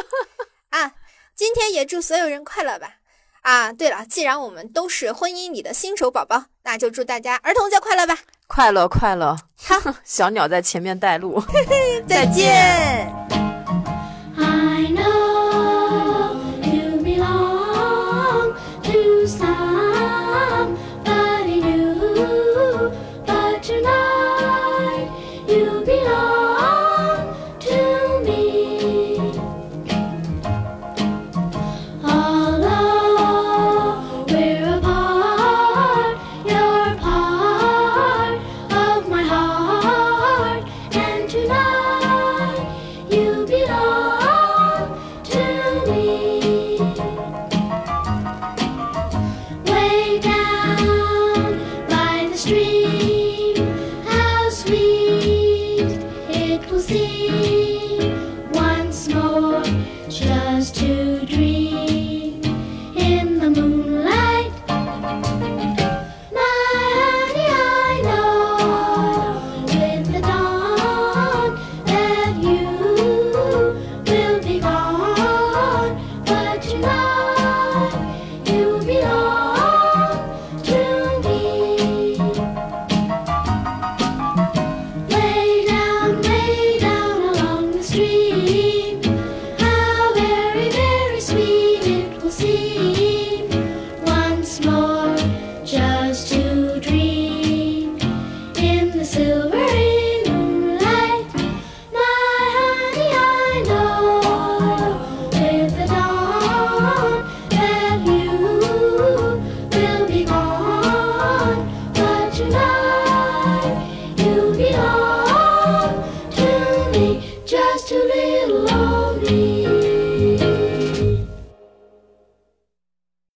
[0.70, 0.94] 啊。
[1.34, 3.00] 今天也祝所有人快乐吧。
[3.46, 8.18] 啊，对了，既然我们都是婚姻里的新手宝宝，那就祝大家儿童节快乐吧。
[8.48, 11.40] 快乐快乐，好， 小鸟在前面带路。
[12.08, 13.08] 再见。